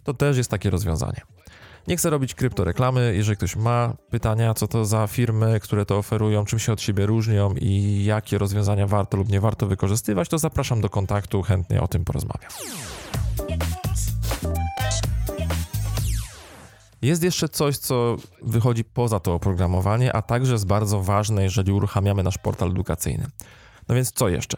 to 0.03 0.13
też 0.13 0.37
jest 0.37 0.51
takie 0.51 0.69
rozwiązanie. 0.69 1.36
Nie 1.87 1.97
chcę 1.97 2.09
robić 2.09 2.35
kryptoreklamy. 2.35 3.13
Jeżeli 3.15 3.37
ktoś 3.37 3.55
ma 3.55 3.93
pytania, 4.09 4.53
co 4.53 4.67
to 4.67 4.85
za 4.85 5.07
firmy, 5.07 5.59
które 5.59 5.85
to 5.85 5.97
oferują, 5.97 6.45
czym 6.45 6.59
się 6.59 6.73
od 6.73 6.81
siebie 6.81 7.05
różnią 7.05 7.53
i 7.53 8.03
jakie 8.05 8.37
rozwiązania 8.37 8.87
warto 8.87 9.17
lub 9.17 9.29
nie 9.29 9.41
warto 9.41 9.67
wykorzystywać, 9.67 10.29
to 10.29 10.37
zapraszam 10.37 10.81
do 10.81 10.89
kontaktu, 10.89 11.41
chętnie 11.41 11.81
o 11.81 11.87
tym 11.87 12.05
porozmawiam. 12.05 12.51
Jest 17.01 17.23
jeszcze 17.23 17.49
coś, 17.49 17.77
co 17.77 18.15
wychodzi 18.41 18.83
poza 18.83 19.19
to 19.19 19.33
oprogramowanie, 19.33 20.15
a 20.15 20.21
także 20.21 20.53
jest 20.53 20.67
bardzo 20.67 21.01
ważne, 21.01 21.43
jeżeli 21.43 21.71
uruchamiamy 21.71 22.23
nasz 22.23 22.37
portal 22.37 22.69
edukacyjny. 22.69 23.25
No 23.89 23.95
więc 23.95 24.11
co 24.11 24.29
jeszcze? 24.29 24.57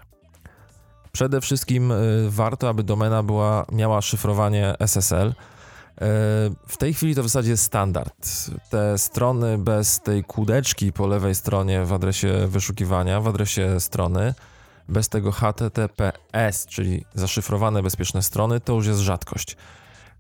Przede 1.12 1.42
wszystkim 1.42 1.92
y, 1.92 1.96
warto, 2.30 2.70
aby 2.70 2.84
domena 2.84 3.24
była, 3.24 3.66
miała 3.72 4.02
szyfrowanie 4.02 4.76
SSL, 4.80 5.34
w 6.68 6.78
tej 6.78 6.94
chwili 6.94 7.16
to 7.16 7.24
w 7.24 7.26
zasadzie 7.26 7.58
standard. 7.58 8.50
Te 8.70 8.98
strony 8.98 9.58
bez 9.58 10.00
tej 10.00 10.24
kółdeczki 10.24 10.94
po 10.94 11.08
lewej 11.08 11.36
stronie 11.36 11.86
w 11.86 11.94
adresie 11.94 12.48
wyszukiwania, 12.48 13.22
w 13.22 13.28
adresie 13.28 13.80
strony, 13.80 14.34
bez 14.90 15.10
tego 15.10 15.32
HTTPS, 15.32 16.66
czyli 16.68 17.06
zaszyfrowane 17.14 17.84
bezpieczne 17.84 18.24
strony, 18.24 18.60
to 18.60 18.74
już 18.74 18.88
jest 18.88 19.00
rzadkość. 19.00 19.58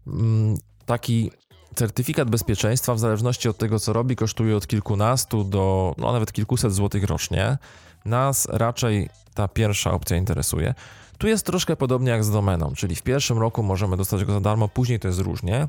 Mm, 0.08 0.58
taki 0.86 1.32
certyfikat 1.76 2.30
bezpieczeństwa, 2.30 2.94
w 2.94 3.00
zależności 3.00 3.50
od 3.50 3.58
tego, 3.58 3.80
co 3.80 3.94
robi, 3.94 4.15
kosztuje 4.15 4.58
od 4.58 4.68
kilkunastu 4.68 5.44
do 5.44 5.96
no, 5.98 6.12
nawet 6.12 6.32
kilkuset 6.32 6.74
złotych 6.74 7.04
rocznie. 7.04 7.58
Nas 8.06 8.48
raczej 8.52 9.10
ta 9.34 9.48
pierwsza 9.48 9.92
opcja 9.92 10.18
interesuje. 10.18 10.74
Tu 11.19 11.27
jest 11.27 11.45
troszkę 11.45 11.75
podobnie 11.75 12.12
jak 12.12 12.23
z 12.23 12.32
domeną, 12.32 12.73
czyli 12.75 12.95
w 12.95 13.01
pierwszym 13.01 13.38
roku 13.38 13.63
możemy 13.63 13.97
dostać 13.97 14.25
go 14.25 14.34
za 14.34 14.39
darmo, 14.39 14.67
później 14.67 14.99
to 14.99 15.08
jest 15.08 15.19
różnie. 15.19 15.67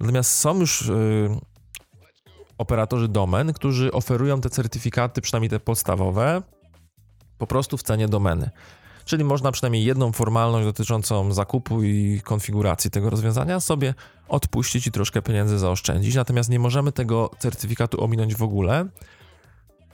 Natomiast 0.00 0.32
są 0.32 0.60
już 0.60 0.86
yy, 0.86 1.38
operatorzy 2.58 3.08
domen, 3.08 3.52
którzy 3.52 3.92
oferują 3.92 4.40
te 4.40 4.50
certyfikaty, 4.50 5.20
przynajmniej 5.20 5.50
te 5.50 5.60
podstawowe, 5.60 6.42
po 7.38 7.46
prostu 7.46 7.76
w 7.76 7.82
cenie 7.82 8.08
domeny. 8.08 8.50
Czyli 9.04 9.24
można 9.24 9.52
przynajmniej 9.52 9.84
jedną 9.84 10.12
formalność 10.12 10.66
dotyczącą 10.66 11.32
zakupu 11.32 11.82
i 11.82 12.20
konfiguracji 12.24 12.90
tego 12.90 13.10
rozwiązania 13.10 13.60
sobie 13.60 13.94
odpuścić 14.28 14.86
i 14.86 14.92
troszkę 14.92 15.22
pieniędzy 15.22 15.58
zaoszczędzić. 15.58 16.14
Natomiast 16.14 16.50
nie 16.50 16.58
możemy 16.58 16.92
tego 16.92 17.30
certyfikatu 17.38 18.04
ominąć 18.04 18.34
w 18.34 18.42
ogóle, 18.42 18.86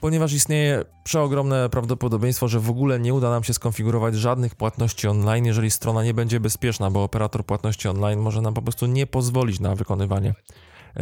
ponieważ 0.01 0.33
istnieje 0.33 0.85
przeogromne 1.05 1.69
prawdopodobieństwo, 1.69 2.49
że 2.49 2.61
w 2.61 2.71
ogóle 2.71 3.01
nie 3.01 3.15
uda 3.15 3.31
nam 3.31 3.45
się 3.45 3.55
skonfigurować 3.55 4.15
żadnych 4.15 4.55
płatności 4.55 5.09
online, 5.09 5.45
jeżeli 5.45 5.71
strona 5.71 6.05
nie 6.05 6.15
będzie 6.15 6.41
bezpieczna, 6.41 6.91
bo 6.91 7.03
operator 7.03 7.45
płatności 7.45 7.89
online 7.89 8.21
może 8.21 8.41
nam 8.41 8.55
po 8.55 8.63
prostu 8.63 8.87
nie 8.87 9.07
pozwolić 9.07 9.61
na 9.61 9.75
wykonywanie 9.75 10.35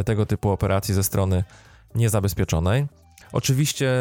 tego 0.04 0.26
typu 0.26 0.50
operacji 0.50 0.94
ze 0.94 1.04
strony 1.04 1.44
niezabezpieczonej. 1.94 2.86
Oczywiście 3.32 3.92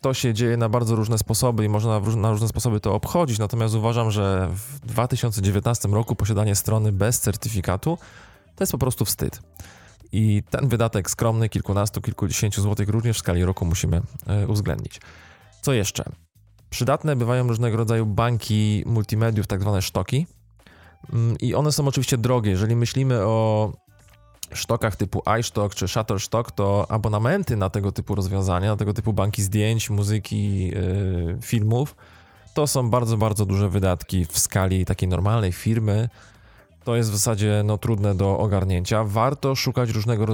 to 0.00 0.14
się 0.14 0.34
dzieje 0.34 0.56
na 0.56 0.68
bardzo 0.68 0.96
różne 0.96 1.18
sposoby 1.18 1.64
i 1.64 1.68
można 1.68 2.00
na 2.16 2.30
różne 2.30 2.48
sposoby 2.48 2.80
to 2.80 2.94
obchodzić, 2.94 3.38
natomiast 3.38 3.74
uważam, 3.74 4.10
że 4.10 4.48
w 4.52 4.80
2019 4.80 5.88
roku 5.88 6.14
posiadanie 6.14 6.54
strony 6.54 6.92
bez 6.92 7.20
certyfikatu 7.20 7.98
to 8.56 8.62
jest 8.62 8.72
po 8.72 8.78
prostu 8.78 9.04
wstyd. 9.04 9.40
I 10.12 10.42
ten 10.50 10.68
wydatek 10.68 11.10
skromny, 11.10 11.48
kilkunastu, 11.48 12.00
kilkudziesięciu 12.00 12.62
złotych 12.62 12.88
również 12.88 13.16
w 13.16 13.20
skali 13.20 13.44
roku 13.44 13.64
musimy 13.64 14.02
e, 14.26 14.46
uwzględnić. 14.46 15.00
Co 15.62 15.72
jeszcze? 15.72 16.04
Przydatne 16.70 17.16
bywają 17.16 17.48
różnego 17.48 17.76
rodzaju 17.76 18.06
banki 18.06 18.82
multimediów, 18.86 19.46
tak 19.46 19.60
zwane 19.60 19.82
sztoki. 19.82 20.26
Mm, 21.12 21.36
I 21.38 21.54
one 21.54 21.72
są 21.72 21.88
oczywiście 21.88 22.18
drogie. 22.18 22.50
Jeżeli 22.50 22.76
myślimy 22.76 23.24
o 23.24 23.72
sztokach 24.52 24.96
typu 24.96 25.22
iStock 25.40 25.74
czy 25.74 25.88
Shutterstock, 25.88 26.50
to 26.50 26.86
abonamenty 26.88 27.56
na 27.56 27.70
tego 27.70 27.92
typu 27.92 28.14
rozwiązania, 28.14 28.70
na 28.70 28.76
tego 28.76 28.94
typu 28.94 29.12
banki 29.12 29.42
zdjęć, 29.42 29.90
muzyki, 29.90 30.66
yy, 30.66 31.38
filmów, 31.42 31.96
to 32.54 32.66
są 32.66 32.90
bardzo, 32.90 33.16
bardzo 33.16 33.46
duże 33.46 33.68
wydatki 33.68 34.24
w 34.24 34.38
skali 34.38 34.84
takiej 34.84 35.08
normalnej 35.08 35.52
firmy. 35.52 36.08
To 36.88 36.96
jest 36.96 37.10
w 37.10 37.12
zasadzie 37.12 37.62
no, 37.64 37.78
trudne 37.78 38.14
do 38.14 38.38
ogarnięcia. 38.38 39.04
Warto 39.04 39.54
szukać 39.54 39.90
różnego 39.90 40.26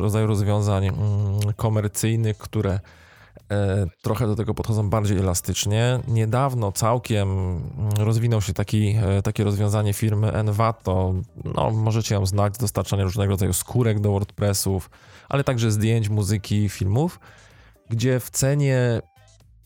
rodzaju 0.00 0.26
rozwiązań 0.26 0.86
mm, 0.86 0.98
komercyjnych, 1.56 2.38
które 2.38 2.80
E, 3.50 3.86
trochę 4.02 4.26
do 4.26 4.36
tego 4.36 4.54
podchodzą 4.54 4.90
bardziej 4.90 5.18
elastycznie. 5.18 6.00
Niedawno 6.08 6.72
całkiem 6.72 7.28
mm, 7.28 7.92
rozwinął 7.96 8.40
się 8.40 8.52
taki, 8.52 8.96
e, 9.02 9.22
takie 9.22 9.44
rozwiązanie 9.44 9.92
firmy 9.92 10.32
Envato. 10.32 11.14
No, 11.54 11.70
możecie 11.70 12.14
ją 12.14 12.26
znać 12.26 12.54
z 12.54 12.58
dostarczania 12.58 13.04
różnego 13.04 13.30
rodzaju 13.30 13.52
skórek 13.52 14.00
do 14.00 14.10
WordPressów, 14.10 14.90
ale 15.28 15.44
także 15.44 15.70
zdjęć, 15.70 16.08
muzyki, 16.08 16.68
filmów, 16.68 17.20
gdzie 17.90 18.20
w 18.20 18.30
cenie 18.30 19.02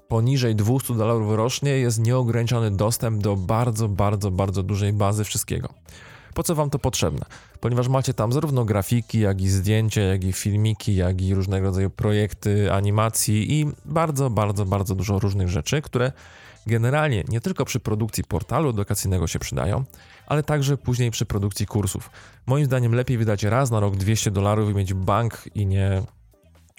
poniżej 0.09 0.55
200 0.55 0.94
dolarów 0.94 1.37
rocznie 1.37 1.70
jest 1.70 2.00
nieograniczony 2.00 2.70
dostęp 2.70 3.22
do 3.22 3.37
bardzo, 3.37 3.88
bardzo, 3.88 4.31
bardzo 4.31 4.62
dużej 4.62 4.92
bazy 4.92 5.24
wszystkiego. 5.24 5.68
Po 6.34 6.42
co 6.42 6.54
wam 6.54 6.70
to 6.70 6.78
potrzebne? 6.78 7.24
Ponieważ 7.60 7.88
macie 7.88 8.14
tam 8.14 8.32
zarówno 8.32 8.64
grafiki, 8.64 9.20
jak 9.20 9.40
i 9.40 9.48
zdjęcia, 9.48 10.00
jak 10.00 10.24
i 10.24 10.32
filmiki, 10.32 10.96
jak 10.96 11.20
i 11.20 11.34
różnego 11.34 11.66
rodzaju 11.66 11.90
projekty, 11.90 12.72
animacji 12.72 13.60
i 13.60 13.66
bardzo, 13.84 14.30
bardzo, 14.30 14.64
bardzo 14.64 14.94
dużo 14.94 15.18
różnych 15.18 15.48
rzeczy, 15.48 15.82
które 15.82 16.12
generalnie 16.66 17.24
nie 17.28 17.40
tylko 17.40 17.64
przy 17.64 17.80
produkcji 17.80 18.24
portalu 18.24 18.70
edukacyjnego 18.70 19.26
się 19.26 19.38
przydają, 19.38 19.84
ale 20.26 20.42
także 20.42 20.76
później 20.76 21.10
przy 21.10 21.26
produkcji 21.26 21.66
kursów. 21.66 22.10
Moim 22.46 22.64
zdaniem 22.64 22.94
lepiej 22.94 23.18
wydać 23.18 23.42
raz 23.42 23.70
na 23.70 23.80
rok 23.80 23.96
200 23.96 24.30
dolarów 24.30 24.70
i 24.70 24.74
mieć 24.74 24.94
bank 24.94 25.48
i 25.54 25.66
nie 25.66 26.02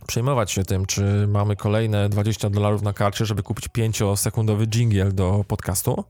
przejmować 0.08 0.52
się 0.52 0.64
tym, 0.64 0.86
czy 0.86 1.28
mamy 1.28 1.56
kolejne 1.56 2.10
20 2.10 2.50
dolarów 2.50 2.82
na 2.82 2.94
karcie, 2.94 3.26
żeby 3.26 3.44
kupić 3.44 3.70
5-sekundowy 3.70 4.68
jingle 4.68 5.12
do 5.12 5.46
podcastu, 5.48 6.04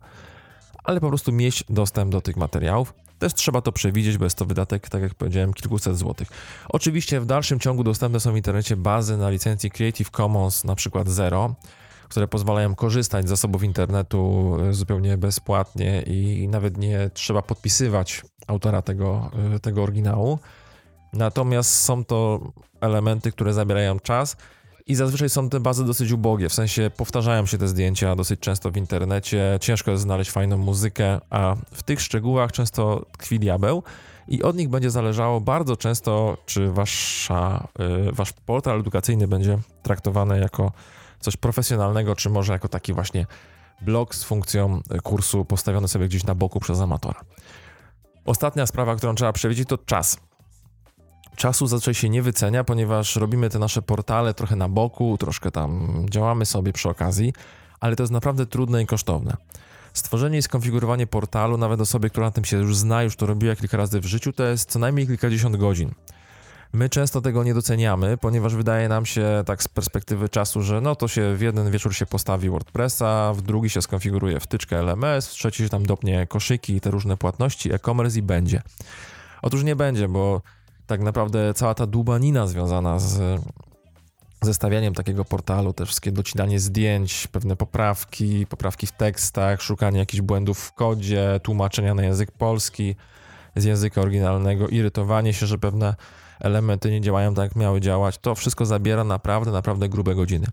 ale 0.83 0.99
po 0.99 1.07
prostu 1.07 1.31
mieć 1.31 1.63
dostęp 1.69 2.11
do 2.11 2.21
tych 2.21 2.37
materiałów. 2.37 2.93
Też 3.19 3.33
trzeba 3.33 3.61
to 3.61 3.71
przewidzieć, 3.71 4.17
bo 4.17 4.23
jest 4.23 4.37
to 4.37 4.45
wydatek, 4.45 4.89
tak 4.89 5.01
jak 5.01 5.15
powiedziałem, 5.15 5.53
kilkuset 5.53 5.97
złotych. 5.97 6.27
Oczywiście 6.69 7.19
w 7.19 7.25
dalszym 7.25 7.59
ciągu 7.59 7.83
dostępne 7.83 8.19
są 8.19 8.33
w 8.33 8.37
internecie 8.37 8.75
bazy 8.75 9.17
na 9.17 9.29
licencji 9.29 9.71
Creative 9.71 10.09
Commons, 10.09 10.63
na 10.63 10.75
przykład 10.75 11.09
Zero, 11.09 11.55
które 12.09 12.27
pozwalają 12.27 12.75
korzystać 12.75 13.25
z 13.25 13.29
zasobów 13.29 13.63
internetu 13.63 14.51
e, 14.69 14.73
zupełnie 14.73 15.17
bezpłatnie 15.17 16.01
i 16.01 16.47
nawet 16.47 16.77
nie 16.77 17.09
trzeba 17.13 17.41
podpisywać 17.41 18.21
autora 18.47 18.81
tego, 18.81 19.31
e, 19.55 19.59
tego 19.59 19.83
oryginału. 19.83 20.39
Natomiast 21.13 21.81
są 21.81 22.05
to 22.05 22.39
elementy, 22.81 23.31
które 23.31 23.53
zabierają 23.53 23.99
czas 23.99 24.37
i 24.87 24.95
zazwyczaj 24.95 25.29
są 25.29 25.49
te 25.49 25.59
bazy 25.59 25.85
dosyć 25.85 26.11
ubogie, 26.11 26.49
w 26.49 26.53
sensie 26.53 26.91
powtarzają 26.97 27.45
się 27.45 27.57
te 27.57 27.67
zdjęcia 27.67 28.15
dosyć 28.15 28.39
często 28.39 28.71
w 28.71 28.77
internecie, 28.77 29.57
ciężko 29.61 29.91
jest 29.91 30.03
znaleźć 30.03 30.31
fajną 30.31 30.57
muzykę, 30.57 31.19
a 31.29 31.55
w 31.71 31.83
tych 31.83 32.01
szczegółach 32.01 32.51
często 32.51 33.05
tkwi 33.11 33.39
diabeł. 33.39 33.83
I 34.27 34.43
od 34.43 34.55
nich 34.55 34.69
będzie 34.69 34.91
zależało 34.91 35.41
bardzo 35.41 35.77
często, 35.77 36.37
czy 36.45 36.71
wasza, 36.71 37.67
y, 38.09 38.11
wasz 38.11 38.33
portal 38.33 38.79
edukacyjny 38.79 39.27
będzie 39.27 39.57
traktowany 39.81 40.39
jako 40.39 40.71
coś 41.19 41.37
profesjonalnego, 41.37 42.15
czy 42.15 42.29
może 42.29 42.53
jako 42.53 42.67
taki 42.67 42.93
właśnie 42.93 43.25
blog 43.81 44.15
z 44.15 44.23
funkcją 44.23 44.81
kursu 45.03 45.45
postawiony 45.45 45.87
sobie 45.87 46.07
gdzieś 46.07 46.23
na 46.23 46.35
boku 46.35 46.59
przez 46.59 46.79
amatora. 46.79 47.21
Ostatnia 48.25 48.65
sprawa, 48.65 48.95
którą 48.95 49.15
trzeba 49.15 49.33
przewidzieć, 49.33 49.69
to 49.69 49.77
czas 49.77 50.17
czasu 51.35 51.67
zazwyczaj 51.67 51.93
się 51.93 52.09
nie 52.09 52.21
wycenia, 52.21 52.63
ponieważ 52.63 53.15
robimy 53.15 53.49
te 53.49 53.59
nasze 53.59 53.81
portale 53.81 54.33
trochę 54.33 54.55
na 54.55 54.69
boku, 54.69 55.17
troszkę 55.17 55.51
tam 55.51 56.05
działamy 56.09 56.45
sobie 56.45 56.73
przy 56.73 56.89
okazji, 56.89 57.33
ale 57.79 57.95
to 57.95 58.03
jest 58.03 58.13
naprawdę 58.13 58.45
trudne 58.45 58.83
i 58.83 58.85
kosztowne. 58.85 59.37
Stworzenie 59.93 60.37
i 60.37 60.41
skonfigurowanie 60.41 61.07
portalu, 61.07 61.57
nawet 61.57 61.81
osobie, 61.81 62.09
która 62.09 62.25
na 62.25 62.31
tym 62.31 62.45
się 62.45 62.57
już 62.57 62.77
zna, 62.77 63.03
już 63.03 63.15
to 63.15 63.25
robiła 63.25 63.55
kilka 63.55 63.77
razy 63.77 63.99
w 63.99 64.05
życiu, 64.05 64.33
to 64.33 64.43
jest 64.43 64.71
co 64.71 64.79
najmniej 64.79 65.07
kilkadziesiąt 65.07 65.57
godzin. 65.57 65.91
My 66.73 66.89
często 66.89 67.21
tego 67.21 67.43
nie 67.43 67.53
doceniamy, 67.53 68.17
ponieważ 68.17 68.55
wydaje 68.55 68.89
nam 68.89 69.05
się 69.05 69.43
tak 69.45 69.63
z 69.63 69.67
perspektywy 69.67 70.29
czasu, 70.29 70.61
że 70.61 70.81
no 70.81 70.95
to 70.95 71.07
się 71.07 71.35
w 71.35 71.41
jeden 71.41 71.71
wieczór 71.71 71.95
się 71.95 72.05
postawi 72.05 72.49
WordPressa, 72.49 73.33
w 73.33 73.41
drugi 73.41 73.69
się 73.69 73.81
skonfiguruje 73.81 74.39
wtyczkę 74.39 74.79
LMS, 74.79 75.27
w 75.27 75.31
trzeci 75.31 75.63
się 75.63 75.69
tam 75.69 75.85
dopnie 75.85 76.27
koszyki 76.27 76.75
i 76.75 76.81
te 76.81 76.91
różne 76.91 77.17
płatności, 77.17 77.73
e-commerce 77.73 78.19
i 78.19 78.21
będzie. 78.21 78.61
Otóż 79.41 79.63
nie 79.63 79.75
będzie, 79.75 80.07
bo 80.07 80.41
tak 80.87 81.01
naprawdę 81.01 81.53
cała 81.53 81.73
ta 81.73 81.87
dłubanina 81.87 82.47
związana 82.47 82.99
z 82.99 83.41
zestawianiem 84.41 84.93
takiego 84.93 85.25
portalu, 85.25 85.73
te 85.73 85.85
wszystkie 85.85 86.11
docinanie 86.11 86.59
zdjęć, 86.59 87.27
pewne 87.27 87.55
poprawki, 87.55 88.47
poprawki 88.47 88.87
w 88.87 88.91
tekstach, 88.91 89.61
szukanie 89.61 89.99
jakichś 89.99 90.21
błędów 90.21 90.59
w 90.59 90.73
kodzie, 90.73 91.39
tłumaczenia 91.43 91.93
na 91.93 92.03
język 92.03 92.31
polski 92.31 92.95
z 93.55 93.63
języka 93.63 94.01
oryginalnego, 94.01 94.67
irytowanie 94.67 95.33
się, 95.33 95.45
że 95.45 95.57
pewne 95.57 95.95
elementy 96.39 96.91
nie 96.91 97.01
działają 97.01 97.33
tak, 97.33 97.43
jak 97.43 97.55
miały 97.55 97.81
działać, 97.81 98.17
to 98.17 98.35
wszystko 98.35 98.65
zabiera 98.65 99.03
naprawdę, 99.03 99.51
naprawdę 99.51 99.89
grube 99.89 100.15
godziny. 100.15 100.47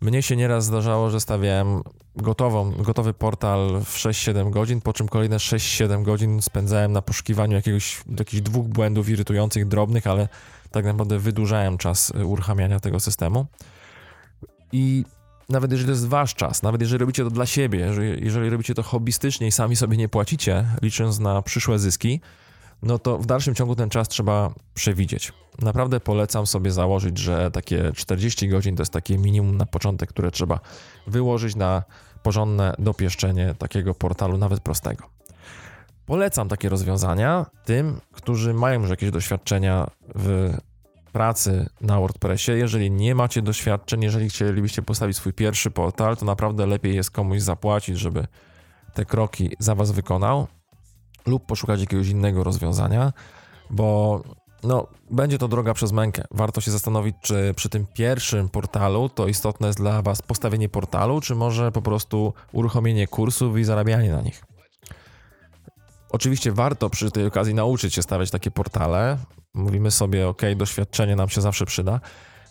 Mnie 0.00 0.22
się 0.22 0.36
nieraz 0.36 0.64
zdarzało, 0.64 1.10
że 1.10 1.20
stawiałem 1.20 1.82
gotową, 2.16 2.72
gotowy 2.72 3.14
portal 3.14 3.80
w 3.84 3.96
6-7 3.96 4.50
godzin, 4.50 4.80
po 4.80 4.92
czym 4.92 5.08
kolejne 5.08 5.36
6-7 5.36 6.02
godzin 6.02 6.42
spędzałem 6.42 6.92
na 6.92 7.02
poszukiwaniu 7.02 7.56
jakiegoś, 7.56 8.02
jakichś 8.18 8.42
dwóch 8.42 8.66
błędów 8.66 9.08
irytujących, 9.08 9.68
drobnych, 9.68 10.06
ale 10.06 10.28
tak 10.70 10.84
naprawdę 10.84 11.18
wydłużałem 11.18 11.78
czas 11.78 12.12
uruchamiania 12.24 12.80
tego 12.80 13.00
systemu. 13.00 13.46
I 14.72 15.04
nawet 15.48 15.70
jeżeli 15.70 15.86
to 15.86 15.92
jest 15.92 16.08
wasz 16.08 16.34
czas, 16.34 16.62
nawet 16.62 16.80
jeżeli 16.80 17.00
robicie 17.00 17.24
to 17.24 17.30
dla 17.30 17.46
siebie, 17.46 17.78
jeżeli, 17.78 18.24
jeżeli 18.24 18.50
robicie 18.50 18.74
to 18.74 18.82
hobbystycznie 18.82 19.46
i 19.46 19.52
sami 19.52 19.76
sobie 19.76 19.96
nie 19.96 20.08
płacicie, 20.08 20.64
licząc 20.82 21.18
na 21.18 21.42
przyszłe 21.42 21.78
zyski, 21.78 22.20
no 22.84 22.98
to 22.98 23.18
w 23.18 23.26
dalszym 23.26 23.54
ciągu 23.54 23.76
ten 23.76 23.90
czas 23.90 24.08
trzeba 24.08 24.54
przewidzieć. 24.74 25.32
Naprawdę 25.62 26.00
polecam 26.00 26.46
sobie 26.46 26.70
założyć, 26.70 27.18
że 27.18 27.50
takie 27.50 27.92
40 27.92 28.48
godzin 28.48 28.76
to 28.76 28.82
jest 28.82 28.92
takie 28.92 29.18
minimum 29.18 29.56
na 29.56 29.66
początek, 29.66 30.08
które 30.08 30.30
trzeba 30.30 30.60
wyłożyć 31.06 31.56
na 31.56 31.82
porządne 32.22 32.74
dopieszczenie 32.78 33.54
takiego 33.58 33.94
portalu, 33.94 34.38
nawet 34.38 34.60
prostego. 34.60 35.04
Polecam 36.06 36.48
takie 36.48 36.68
rozwiązania 36.68 37.46
tym, 37.64 38.00
którzy 38.12 38.54
mają 38.54 38.80
już 38.80 38.90
jakieś 38.90 39.10
doświadczenia 39.10 39.90
w 40.14 40.54
pracy 41.12 41.68
na 41.80 42.00
WordPressie. 42.00 42.52
Jeżeli 42.52 42.90
nie 42.90 43.14
macie 43.14 43.42
doświadczeń, 43.42 44.02
jeżeli 44.02 44.28
chcielibyście 44.28 44.82
postawić 44.82 45.16
swój 45.16 45.32
pierwszy 45.32 45.70
portal, 45.70 46.16
to 46.16 46.24
naprawdę 46.24 46.66
lepiej 46.66 46.96
jest 46.96 47.10
komuś 47.10 47.40
zapłacić, 47.40 47.98
żeby 47.98 48.26
te 48.94 49.04
kroki 49.04 49.50
za 49.58 49.74
Was 49.74 49.92
wykonał 49.92 50.46
lub 51.26 51.46
poszukać 51.46 51.80
jakiegoś 51.80 52.08
innego 52.08 52.44
rozwiązania. 52.44 53.12
bo 53.70 54.22
no, 54.62 54.86
będzie 55.10 55.38
to 55.38 55.48
droga 55.48 55.74
przez 55.74 55.92
mękę. 55.92 56.24
Warto 56.30 56.60
się 56.60 56.70
zastanowić, 56.70 57.16
czy 57.20 57.54
przy 57.56 57.68
tym 57.68 57.86
pierwszym 57.94 58.48
portalu 58.48 59.08
to 59.08 59.28
istotne 59.28 59.66
jest 59.66 59.78
dla 59.78 60.02
Was 60.02 60.22
postawienie 60.22 60.68
portalu, 60.68 61.20
czy 61.20 61.34
może 61.34 61.72
po 61.72 61.82
prostu 61.82 62.32
uruchomienie 62.52 63.06
kursów 63.06 63.58
i 63.58 63.64
zarabianie 63.64 64.10
na 64.10 64.20
nich. 64.20 64.44
Oczywiście 66.10 66.52
warto 66.52 66.90
przy 66.90 67.10
tej 67.10 67.26
okazji 67.26 67.54
nauczyć 67.54 67.94
się 67.94 68.02
stawiać 68.02 68.30
takie 68.30 68.50
portale. 68.50 69.18
Mówimy 69.54 69.90
sobie, 69.90 70.28
ok, 70.28 70.42
doświadczenie 70.56 71.16
nam 71.16 71.28
się 71.28 71.40
zawsze 71.40 71.66
przyda. 71.66 72.00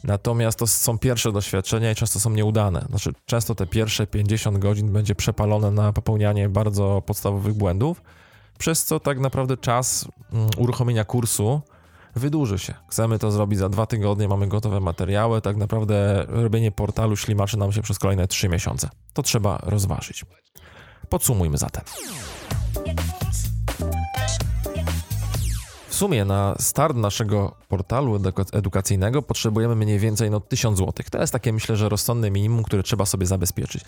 Natomiast 0.03 0.59
to 0.59 0.67
są 0.67 0.99
pierwsze 0.99 1.31
doświadczenia 1.31 1.91
i 1.91 1.95
często 1.95 2.19
są 2.19 2.29
nieudane. 2.29 2.85
Znaczy, 2.89 3.13
często 3.25 3.55
te 3.55 3.67
pierwsze 3.67 4.07
50 4.07 4.57
godzin 4.57 4.91
będzie 4.91 5.15
przepalone 5.15 5.71
na 5.71 5.93
popełnianie 5.93 6.49
bardzo 6.49 7.01
podstawowych 7.05 7.53
błędów, 7.53 8.01
przez 8.63 8.85
co 8.85 8.99
tak 8.99 9.19
naprawdę 9.19 9.57
czas 9.57 10.07
mm, 10.33 10.49
uruchomienia 10.57 11.05
kursu 11.05 11.61
wydłuży 12.15 12.59
się. 12.59 12.73
Chcemy 12.87 13.19
to 13.19 13.31
zrobić 13.31 13.59
za 13.59 13.69
dwa 13.69 13.85
tygodnie, 13.85 14.27
mamy 14.27 14.47
gotowe 14.47 14.79
materiały, 14.79 15.41
tak 15.41 15.57
naprawdę 15.57 16.25
robienie 16.27 16.71
portalu 16.71 17.17
ślimaczy 17.17 17.57
nam 17.57 17.71
się 17.71 17.81
przez 17.81 17.99
kolejne 17.99 18.27
trzy 18.27 18.49
miesiące. 18.49 18.89
To 19.13 19.23
trzeba 19.23 19.57
rozważyć. 19.63 20.25
Podsumujmy 21.09 21.57
zatem. 21.57 21.83
W 25.93 25.95
sumie 25.95 26.25
na 26.25 26.55
start 26.59 26.95
naszego 26.95 27.55
portalu 27.67 28.19
edukacyjnego 28.53 29.21
potrzebujemy 29.21 29.75
mniej 29.75 29.99
więcej 29.99 30.31
no 30.31 30.39
1000 30.39 30.77
zł. 30.77 30.93
To 31.11 31.21
jest 31.21 31.33
takie 31.33 31.53
myślę, 31.53 31.75
że 31.75 31.89
rozsądne 31.89 32.31
minimum, 32.31 32.63
które 32.63 32.83
trzeba 32.83 33.05
sobie 33.05 33.25
zabezpieczyć. 33.25 33.83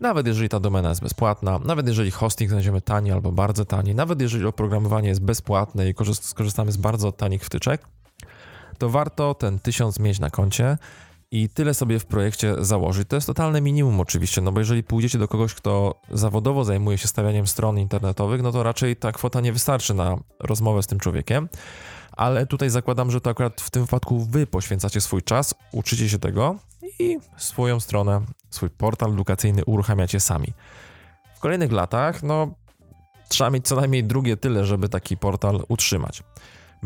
Nawet 0.00 0.26
jeżeli 0.26 0.48
ta 0.48 0.60
domena 0.60 0.88
jest 0.88 1.02
bezpłatna, 1.02 1.58
nawet 1.64 1.88
jeżeli 1.88 2.10
hosting 2.10 2.50
znajdziemy 2.50 2.80
tani 2.80 3.12
albo 3.12 3.32
bardzo 3.32 3.64
tani, 3.64 3.94
nawet 3.94 4.20
jeżeli 4.20 4.46
oprogramowanie 4.46 5.08
jest 5.08 5.22
bezpłatne 5.22 5.90
i 5.90 5.94
skorzystamy 6.12 6.72
z 6.72 6.76
bardzo 6.76 7.12
tanich 7.12 7.44
wtyczek, 7.44 7.86
to 8.78 8.88
warto 8.88 9.34
ten 9.34 9.58
1000 9.58 9.98
mieć 9.98 10.18
na 10.18 10.30
koncie 10.30 10.78
i 11.30 11.48
tyle 11.48 11.74
sobie 11.74 11.98
w 11.98 12.06
projekcie 12.06 12.54
założyć. 12.64 13.08
To 13.08 13.16
jest 13.16 13.26
totalne 13.26 13.60
minimum 13.60 14.00
oczywiście, 14.00 14.40
no 14.40 14.52
bo 14.52 14.60
jeżeli 14.60 14.82
pójdziecie 14.82 15.18
do 15.18 15.28
kogoś, 15.28 15.54
kto 15.54 16.00
zawodowo 16.10 16.64
zajmuje 16.64 16.98
się 16.98 17.08
stawianiem 17.08 17.46
stron 17.46 17.78
internetowych, 17.78 18.42
no 18.42 18.52
to 18.52 18.62
raczej 18.62 18.96
ta 18.96 19.12
kwota 19.12 19.40
nie 19.40 19.52
wystarczy 19.52 19.94
na 19.94 20.18
rozmowę 20.40 20.82
z 20.82 20.86
tym 20.86 20.98
człowiekiem. 20.98 21.48
Ale 22.12 22.46
tutaj 22.46 22.70
zakładam, 22.70 23.10
że 23.10 23.20
to 23.20 23.30
akurat 23.30 23.60
w 23.60 23.70
tym 23.70 23.82
wypadku 23.82 24.20
wy 24.20 24.46
poświęcacie 24.46 25.00
swój 25.00 25.22
czas, 25.22 25.54
uczycie 25.72 26.08
się 26.08 26.18
tego 26.18 26.56
i 26.98 27.18
swoją 27.36 27.80
stronę, 27.80 28.20
swój 28.50 28.70
portal 28.70 29.12
edukacyjny 29.12 29.64
uruchamiacie 29.64 30.20
sami. 30.20 30.52
W 31.36 31.40
kolejnych 31.40 31.72
latach, 31.72 32.22
no, 32.22 32.54
trzeba 33.28 33.50
mieć 33.50 33.66
co 33.66 33.76
najmniej 33.76 34.04
drugie 34.04 34.36
tyle, 34.36 34.64
żeby 34.64 34.88
taki 34.88 35.16
portal 35.16 35.64
utrzymać. 35.68 36.22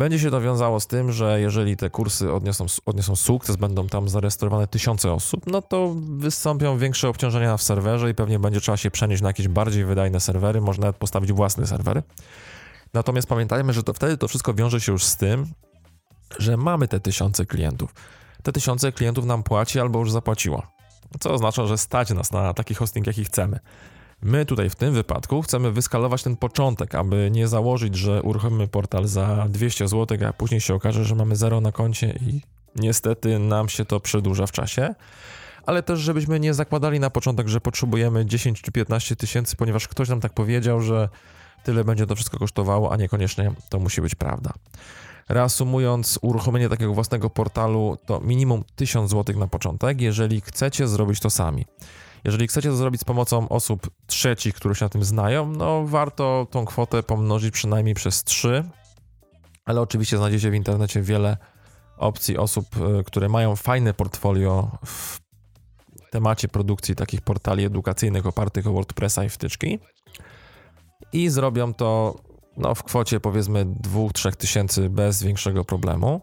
Będzie 0.00 0.18
się 0.18 0.30
to 0.30 0.40
wiązało 0.40 0.80
z 0.80 0.86
tym, 0.86 1.12
że 1.12 1.40
jeżeli 1.40 1.76
te 1.76 1.90
kursy 1.90 2.32
odniosą, 2.32 2.66
odniosą 2.86 3.16
sukces, 3.16 3.56
będą 3.56 3.86
tam 3.86 4.08
zarejestrowane 4.08 4.66
tysiące 4.66 5.12
osób, 5.12 5.46
no 5.46 5.62
to 5.62 5.94
wystąpią 6.18 6.78
większe 6.78 7.08
obciążenia 7.08 7.56
w 7.56 7.62
serwerze 7.62 8.10
i 8.10 8.14
pewnie 8.14 8.38
będzie 8.38 8.60
trzeba 8.60 8.76
się 8.76 8.90
przenieść 8.90 9.22
na 9.22 9.28
jakieś 9.28 9.48
bardziej 9.48 9.84
wydajne 9.84 10.20
serwery, 10.20 10.60
można 10.60 10.82
nawet 10.82 10.96
postawić 10.96 11.32
własne 11.32 11.66
serwery. 11.66 12.02
Natomiast 12.94 13.28
pamiętajmy, 13.28 13.72
że 13.72 13.82
to 13.82 13.92
wtedy 13.92 14.16
to 14.16 14.28
wszystko 14.28 14.54
wiąże 14.54 14.80
się 14.80 14.92
już 14.92 15.04
z 15.04 15.16
tym, 15.16 15.46
że 16.38 16.56
mamy 16.56 16.88
te 16.88 17.00
tysiące 17.00 17.46
klientów. 17.46 17.94
Te 18.42 18.52
tysiące 18.52 18.92
klientów 18.92 19.24
nam 19.24 19.42
płaci 19.42 19.80
albo 19.80 19.98
już 19.98 20.10
zapłaciło. 20.10 20.62
Co 21.20 21.32
oznacza, 21.32 21.66
że 21.66 21.78
stać 21.78 22.10
nas 22.10 22.32
na 22.32 22.54
taki 22.54 22.74
hosting, 22.74 23.06
jaki 23.06 23.24
chcemy. 23.24 23.60
My 24.22 24.46
tutaj 24.46 24.70
w 24.70 24.74
tym 24.74 24.94
wypadku 24.94 25.42
chcemy 25.42 25.72
wyskalować 25.72 26.22
ten 26.22 26.37
początek, 26.37 26.94
aby 26.94 27.30
nie 27.33 27.48
założyć, 27.48 27.96
że 27.96 28.22
uruchomimy 28.22 28.68
portal 28.68 29.06
za 29.06 29.46
200 29.48 29.88
zł, 29.88 30.18
a 30.28 30.33
później 30.33 30.61
się 30.61 30.74
okaże, 30.74 31.04
że 31.04 31.14
mamy 31.14 31.37
zero 31.37 31.61
na 31.61 31.72
koncie 31.72 32.18
i 32.20 32.40
niestety 32.76 33.38
nam 33.38 33.68
się 33.68 33.85
to 33.85 34.00
przedłuża 34.00 34.46
w 34.46 34.52
czasie. 34.52 34.94
Ale 35.66 35.83
też, 35.83 36.00
żebyśmy 36.00 36.40
nie 36.40 36.54
zakładali 36.54 37.00
na 37.00 37.11
początek, 37.11 37.48
że 37.48 37.61
potrzebujemy 37.61 38.26
10 38.26 38.62
czy 38.62 38.72
15 38.72 39.16
tysięcy, 39.16 39.56
ponieważ 39.56 39.88
ktoś 39.88 40.09
nam 40.09 40.20
tak 40.20 40.33
powiedział, 40.33 40.80
że 40.80 41.09
tyle 41.64 41.85
będzie 41.85 42.06
to 42.06 42.14
wszystko 42.14 42.38
kosztowało, 42.38 42.92
a 42.92 42.96
niekoniecznie 42.96 43.52
to 43.68 43.78
musi 43.78 44.00
być 44.00 44.14
prawda. 44.14 44.52
Reasumując, 45.28 46.18
uruchomienie 46.22 46.68
takiego 46.68 46.94
własnego 46.94 47.30
portalu 47.30 47.98
to 48.06 48.20
minimum 48.20 48.64
1000 48.76 49.11
zł 49.11 49.38
na 49.38 49.46
początek, 49.46 50.00
jeżeli 50.00 50.40
chcecie 50.40 50.88
zrobić 50.88 51.20
to 51.20 51.30
sami. 51.30 51.64
Jeżeli 52.24 52.48
chcecie 52.48 52.68
to 52.68 52.76
zrobić 52.76 53.00
z 53.00 53.04
pomocą 53.04 53.48
osób 53.48 53.90
trzecich, 54.06 54.54
które 54.54 54.74
się 54.74 54.85
na 54.85 54.88
tym 54.88 55.04
znają, 55.04 55.52
no 55.52 55.87
warto 55.87 56.46
tą 56.50 56.64
kwotę 56.64 57.02
pomnożyć 57.02 57.54
przynajmniej 57.54 57.94
przez 57.94 58.24
3, 58.24 58.64
ale 59.64 59.80
oczywiście 59.80 60.16
znajdziecie 60.16 60.50
w 60.50 60.54
internecie 60.54 61.02
wiele 61.02 61.37
opcji 61.96 62.38
osób, 62.38 62.66
e, 62.76 63.04
które 63.04 63.28
mają 63.28 63.56
fajne 63.56 63.94
portfolio 63.94 64.70
w 64.87 65.20
temacie 66.11 66.48
produkcji 66.48 66.96
takich 66.96 67.20
portali 67.20 67.64
edukacyjnych 67.64 68.26
opartych 68.26 68.66
o 68.66 68.72
WordPressa 68.72 69.24
i 69.24 69.28
wtyczki 69.28 69.78
i 71.12 71.28
zrobią 71.28 71.74
to 71.74 72.14
no, 72.56 72.74
w 72.74 72.83
kwocie 72.83 73.20
powiedzmy 73.20 73.66
2-3 73.66 74.37
tysięcy 74.37 74.90
bez 74.90 75.22
większego 75.22 75.64
problemu. 75.64 76.20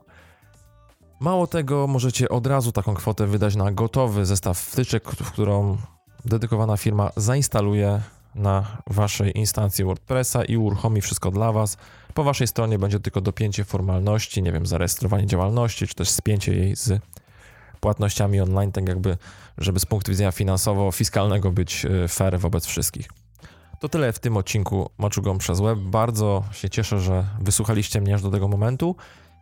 Mało 1.19 1.47
tego, 1.47 1.87
możecie 1.87 2.29
od 2.29 2.47
razu 2.47 2.71
taką 2.71 2.93
kwotę 2.93 3.27
wydać 3.27 3.55
na 3.55 3.71
gotowy 3.71 4.25
zestaw 4.25 4.59
wtyczek, 4.59 5.11
w 5.11 5.31
którą 5.31 5.77
dedykowana 6.25 6.77
firma 6.77 7.11
zainstaluje 7.15 8.01
na 8.35 8.77
waszej 8.87 9.37
instancji 9.37 9.85
WordPressa 9.85 10.43
i 10.43 10.57
uruchomi 10.57 11.01
wszystko 11.01 11.31
dla 11.31 11.51
was. 11.51 11.77
Po 12.13 12.23
waszej 12.23 12.47
stronie 12.47 12.79
będzie 12.79 12.99
tylko 12.99 13.21
dopięcie 13.21 13.63
formalności, 13.63 14.43
nie 14.43 14.51
wiem, 14.51 14.65
zarejestrowanie 14.65 15.25
działalności, 15.25 15.87
czy 15.87 15.95
też 15.95 16.09
spięcie 16.09 16.55
jej 16.55 16.75
z 16.75 17.01
płatnościami 17.79 18.41
online, 18.41 18.71
tak 18.71 18.87
jakby, 18.87 19.17
żeby 19.57 19.79
z 19.79 19.85
punktu 19.85 20.11
widzenia 20.11 20.31
finansowo-fiskalnego 20.31 21.51
być 21.51 21.85
e, 21.85 22.07
fair 22.07 22.39
wobec 22.39 22.65
wszystkich. 22.65 23.09
To 23.79 23.89
tyle 23.89 24.13
w 24.13 24.19
tym 24.19 24.37
odcinku 24.37 24.89
Maczugą 24.97 25.37
przez 25.37 25.59
Web. 25.59 25.79
Bardzo 25.79 26.43
się 26.51 26.69
cieszę, 26.69 26.99
że 26.99 27.25
wysłuchaliście 27.39 28.01
mnie 28.01 28.15
aż 28.15 28.21
do 28.21 28.31
tego 28.31 28.47
momentu. 28.47 28.95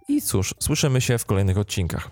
I 0.07 0.21
cóż, 0.21 0.55
słyszymy 0.59 1.01
się 1.01 1.17
w 1.17 1.25
kolejnych 1.25 1.57
odcinkach. 1.57 2.11